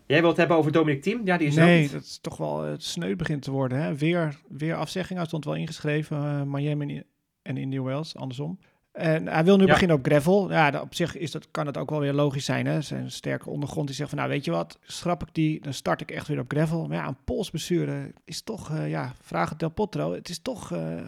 [0.07, 1.21] Jij wilt het hebben over Dominic Thiem?
[1.25, 3.83] Ja, die is Nee, dat is toch wel het sneu begint te worden.
[3.83, 3.97] Hè?
[3.97, 5.19] Weer, weer afzegging.
[5.19, 7.03] Hij stond wel ingeschreven, eh, Miami
[7.43, 8.59] en Indian Wells, andersom.
[8.93, 9.73] En hij wil nu Ja.
[9.73, 10.51] beginnen op gravel.
[10.51, 12.67] Ja, op zich is dat, kan het ook wel weer logisch zijn.
[12.67, 12.81] Hè?
[12.81, 16.01] Zijn sterke ondergrond die zegt van, nou weet je wat, schrap ik die, dan start
[16.01, 16.87] ik echt weer op gravel.
[16.87, 20.73] Maar ja, een polsblessure is toch, eh, ja, vraag het Del Potro, het is toch
[20.73, 21.01] eh,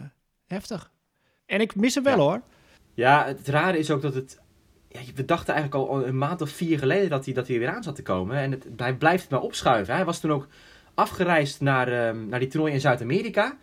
[0.47, 0.91] heftig.
[1.45, 2.19] En ik mis hem wel Ja.
[2.23, 2.41] hoor.
[2.93, 4.39] Ja, het rare is ook dat het...
[4.89, 7.69] Ja, we dachten eigenlijk al een maand of vier geleden dat hij, dat hij weer
[7.75, 8.37] aan zat te komen.
[8.37, 9.95] En het, hij blijft het maar opschuiven.
[9.95, 10.47] Hij was toen ook
[10.93, 13.57] afgereisd naar, ehm, naar die toernooi in Zuid-Amerika.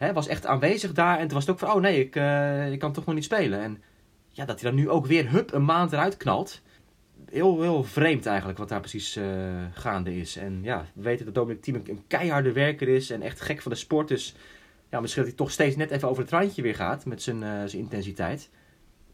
[0.00, 1.18] Hij was echt aanwezig daar.
[1.18, 3.24] En toen was het ook van, oh nee, ik, eh, ik kan toch nog niet
[3.24, 3.60] spelen.
[3.60, 3.82] En
[4.28, 6.62] ja, dat hij dan nu ook weer, hup, een maand eruit knalt.
[7.30, 9.24] Heel, heel vreemd eigenlijk wat daar precies eh,
[9.72, 10.36] gaande is.
[10.36, 13.72] En ja, we weten dat Dominic Thiem een, keiharde werker is en echt gek van
[13.72, 14.08] de sport.
[14.08, 14.34] Dus
[14.90, 17.42] ja, misschien dat hij toch steeds net even over het randje weer gaat met zijn,
[17.42, 18.50] eh, zijn intensiteit.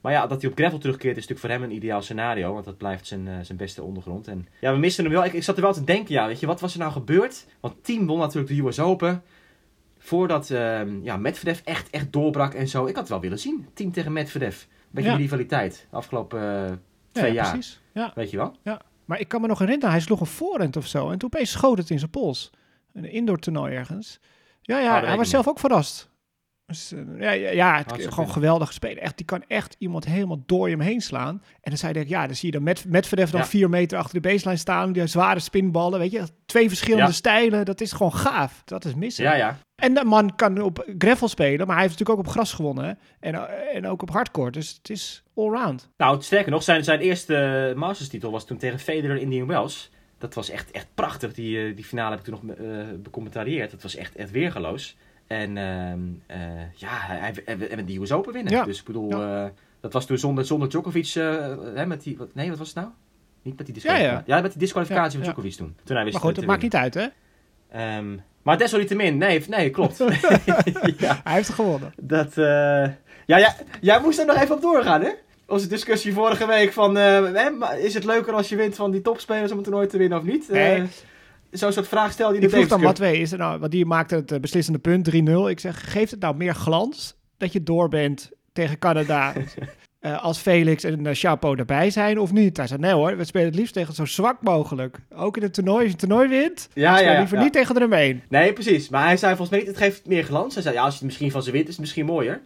[0.01, 2.53] Maar ja, dat hij op gravel terugkeert is natuurlijk voor hem een ideaal scenario.
[2.53, 4.29] Want dat blijft zijn, zijn beste ondergrond.
[4.29, 5.25] En ja, we missen hem wel.
[5.25, 7.47] Ik, ik zat er wel te denken, ja, weet je, wat was er nou gebeurd?
[7.61, 9.23] Want Team won natuurlijk de US Open.
[10.07, 12.81] Voordat ehm ja, Medvedev echt, echt doorbrak en zo.
[12.87, 13.67] Ik had het wel willen zien.
[13.75, 14.65] Team tegen Medvedev.
[14.91, 15.17] Beetje Ja.
[15.17, 15.87] rivaliteit.
[15.91, 16.73] Afgelopen eh,
[17.13, 17.51] twee ja, jaar.
[17.53, 17.81] precies.
[17.93, 18.13] Ja.
[18.15, 18.57] Weet je wel?
[19.05, 21.11] Maar ik kan me nog herinneren, hij sloeg een voorhand of zo.
[21.11, 22.51] En toen opeens schoot het in zijn pols.
[22.93, 24.21] Een indoor toernooi ergens.
[24.63, 25.29] Ja, ja, Oh, hij was niet.
[25.29, 26.11] zelf ook verrast.
[26.67, 29.03] Dus, eh, ja, ja, ja het, Hartstikke gewoon geweldig spelen.
[29.03, 31.43] Echt, die kan echt iemand helemaal door hem heen slaan.
[31.61, 33.47] En dan zei ik, ja, dan zie je dan met Medvedev dan Ja.
[33.47, 34.93] vier meter achter de baseline staan.
[34.93, 36.23] Die zware spinballen, weet je.
[36.47, 37.13] Twee verschillende Ja.
[37.13, 38.63] stijlen, dat is gewoon gaaf.
[38.65, 39.25] Dat is missen.
[39.25, 39.59] Ja, ja.
[39.77, 42.99] En de man kan op gravel spelen, maar hij heeft natuurlijk ook op gras gewonnen.
[43.21, 45.89] En, en ook op hardcore, dus het is allround.
[45.97, 49.91] Nou, sterker nog, zijn, zijn eerste Masters titel was toen tegen Federer in Indian Wells.
[50.19, 51.33] Dat was echt, echt prachtig.
[51.35, 52.67] Die, eh, die finale heb ik toen nog eh
[53.03, 53.71] becommentarieerd.
[53.71, 54.97] Dat was echt, echt weergeloos.
[55.27, 58.53] En ehm, eh, ja, hij, hij, hij, die US Open winnen.
[58.53, 58.65] Ja.
[58.65, 59.09] Dus ik bedoel,
[59.81, 61.13] dat was toen zonder, zonder Djokovic.
[61.75, 62.89] hè, met die, wat, nee, wat was het nou?
[63.43, 64.23] Niet met die disqualificatie.
[64.27, 64.43] Ja, ja.
[64.43, 65.23] met die disqualificatie van.
[65.23, 65.77] Djokovic toen.
[65.85, 67.07] Toen hij wist Maar goed, dat maakt niet uit, hè?
[67.71, 69.99] Ehm, maar desalniettemin, nee, nee, klopt.
[70.99, 71.93] ja, Hij heeft gewonnen.
[72.01, 72.45] dat, eh,
[73.27, 75.11] ja, ja, jij moest er nog even op doorgaan, hè?
[75.47, 79.51] Onze discussie vorige week van, eh, is het leuker als je wint van die topspelers
[79.51, 80.49] om het toernooi te winnen of niet?
[80.49, 80.75] Nee.
[80.77, 80.85] Eh,
[81.51, 83.87] Zo'n soort vraag stelde je in Ik de vroeg dan is er nou, want die
[83.87, 85.49] maakte het beslissende punt 3-0.
[85.49, 89.33] Ik zeg, geeft het nou meer glans dat je door bent tegen Canada
[90.07, 92.57] eh, als Felix en uh, Chapo erbij zijn of niet?
[92.57, 94.99] Hij zei, nee hoor, we spelen het liefst tegen zo zwak mogelijk.
[95.15, 97.43] Ook in het toernooi, als je het toernooi wint, Ja, ja, ja, liever ja.
[97.43, 98.23] niet tegen de Rumeen.
[98.29, 98.89] Nee, precies.
[98.89, 100.55] Maar hij zei volgens mij niet, het geeft meer glans.
[100.55, 102.41] Hij zei, ja, als je het misschien van ze wint, is het misschien mooier.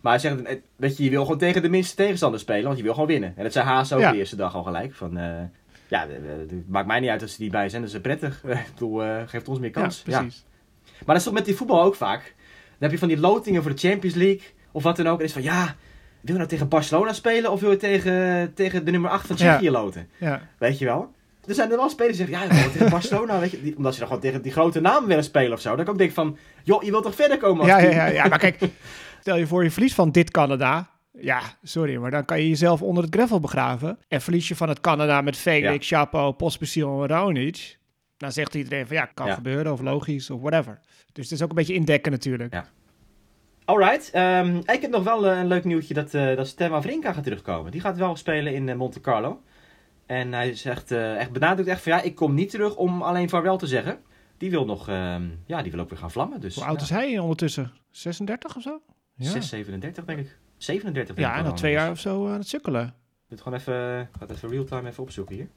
[0.00, 2.76] Maar hij zegt, eh, weet je, je wil gewoon tegen de minste tegenstander spelen, want
[2.76, 3.32] je wil gewoon winnen.
[3.36, 4.10] En dat zei Haas ook Ja.
[4.10, 4.94] de eerste dag al gelijk.
[4.94, 5.32] Van, eh,
[5.88, 8.00] ja, eh, eh, het maakt mij niet uit als ze die bij zijn, dat is
[8.00, 8.42] prettig.
[8.74, 10.02] bedoel, eh, geeft ons meer kans.
[10.06, 10.44] Ja, precies.
[10.84, 12.20] Maar dat is toch met die voetbal ook vaak.
[12.22, 14.42] Dan heb je van die lotingen voor de Champions League.
[14.72, 15.18] Of wat dan ook.
[15.18, 15.76] En is van ja,
[16.22, 17.50] wil je nou tegen Barcelona spelen?
[17.50, 20.08] Of wil je tegen, tegen de nummer 8 van Tsjechië loten?
[20.18, 20.40] Ja.
[20.58, 21.12] Weet je wel?
[21.46, 23.38] Er zijn er wel spelers die zeggen, ja, ik wil tegen Barcelona.
[23.40, 25.70] Weet je, die- omdat ze dan gewoon tegen die grote namen willen spelen of zo.
[25.70, 28.06] Dat ik ook denk van, joh, je wilt toch verder komen als Ja, ja, ja,
[28.06, 28.58] ja, maar kijk,
[29.20, 30.90] stel je voor je verlies van dit Canada.
[31.18, 33.98] Ja, sorry, maar dan kan je jezelf onder het gravel begraven.
[34.08, 37.78] En verlies je van het Canada met Felix, Chapo, Pospisil en Raonic.
[38.16, 39.34] Dan zegt iedereen van ja, kan Ja.
[39.34, 40.78] gebeuren of logisch of whatever.
[41.12, 42.52] Dus het is ook een beetje indekken natuurlijk.
[42.52, 42.66] Ja.
[43.64, 47.12] Alright, ehm, ik heb nog wel eh, een leuk nieuwtje dat, eh dat Stan Wawrinka
[47.12, 47.70] gaat terugkomen.
[47.70, 49.42] Die gaat wel spelen in eh, Monte Carlo.
[50.06, 53.28] En hij zegt, eh, echt benadrukt echt van ja, ik kom niet terug om alleen
[53.28, 53.98] vaarwel te zeggen.
[54.36, 56.40] Die wil nog, ehm, ja, die wil ook weer gaan vlammen.
[56.40, 57.72] Dus, Hoe oud ja, is hij ondertussen?
[57.90, 58.80] 36 of zo?
[59.14, 60.38] Ja, 6, 37 denk ik.
[60.56, 62.86] 37 denk ja ik en wel dan twee jaar of zo aan het sukkelen.
[62.86, 65.48] Ik moet gewoon even, ik ga het even real-time even opzoeken hier.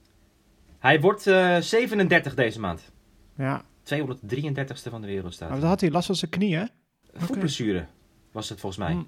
[0.80, 2.92] Hij wordt eh 37 deze maand.
[3.38, 5.50] Ja, 233ste van de wereld staat.
[5.50, 6.70] maar wat had hij last van zijn knieën?
[7.14, 7.86] Voetblessure
[8.36, 8.92] was het volgens mij.
[8.94, 9.04] Hm.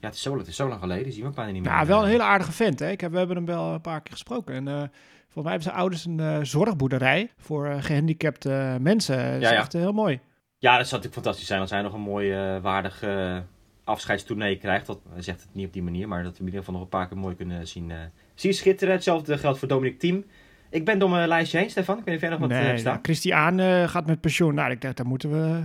[0.00, 1.72] Ja, het is, zo, het is zo lang geleden, zien we bijna niet meer.
[1.72, 2.78] Nou, wel een hele aardige vent.
[2.78, 2.90] Hè?
[2.90, 4.54] Ik heb, we hebben hem wel een paar keer gesproken.
[4.54, 9.16] En eh, volgens mij hebben zijn ouders een eh, zorgboerderij voor eh, gehandicapte mensen.
[9.16, 9.58] Dat is Ja, ja.
[9.60, 10.20] echt eh, heel mooi.
[10.58, 13.38] Ja, dat zou natuurlijk fantastisch zijn als hij nog een mooi, eh, waardig eh
[13.84, 14.86] afscheidstournee krijgt.
[14.86, 16.82] Dat, hij zegt het niet op die manier, maar dat we in ieder geval nog
[16.82, 17.96] een paar keer mooi kunnen zien, eh,
[18.34, 18.94] zien schitteren.
[18.94, 20.24] Hetzelfde geldt voor Dominic Thiem.
[20.70, 21.98] Ik ben door mijn lijstje heen, Stefan.
[21.98, 22.92] Ik weet niet of jij nog wat eh, nee, hebt staan.
[22.92, 24.54] nou, Christian eh, gaat met pensioen.
[24.54, 25.62] Nou, ik dacht, daar moeten we...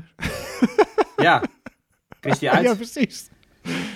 [2.25, 2.63] Ja, Christy uit.
[2.63, 3.29] ja, Ja, precies.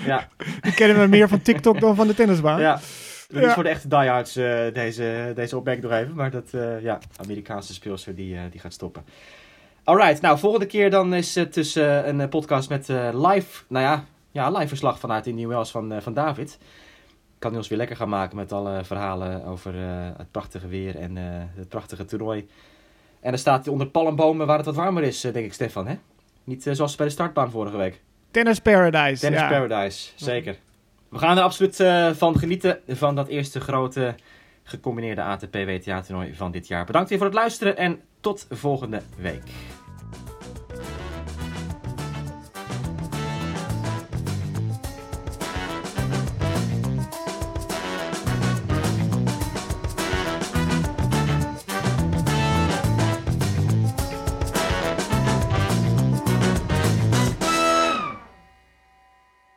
[0.06, 0.28] ja.
[0.62, 2.60] Die kennen we meer van TikTok dan van de tennisbaan.
[2.62, 2.80] Dat
[3.42, 3.54] is Ja.
[3.54, 6.16] voor de echte diehards eh, deze, deze opmerking nog even.
[6.16, 9.06] Maar dat, eh, ja, Amerikaanse speelster die, eh, die gaat stoppen.
[9.84, 14.50] Alright, nou, volgende keer dan is het dus een podcast met live, nou ja, ja,
[14.52, 16.58] live verslag vanuit Indian Wells van, eh, van David.
[17.40, 19.74] Kan hij ons weer lekker gaan maken met alle verhalen over
[20.18, 21.16] het prachtige weer en
[21.56, 22.48] het prachtige toernooi.
[23.22, 25.96] En dan staat hij onder palmbomen waar het wat warmer is, denk ik, Stefan, hè?
[26.44, 28.02] Niet zoals bij de startbaan vorige week.
[28.32, 29.22] Tennis Paradise.
[29.22, 29.48] Tennis ja.
[29.48, 30.56] Paradise, zeker.
[31.10, 34.16] We gaan er absoluut eh, van genieten van dat eerste grote
[34.64, 36.86] gecombineerde ATP WTA toernooi van dit jaar.
[36.86, 39.44] Bedankt weer voor het luisteren en tot volgende week.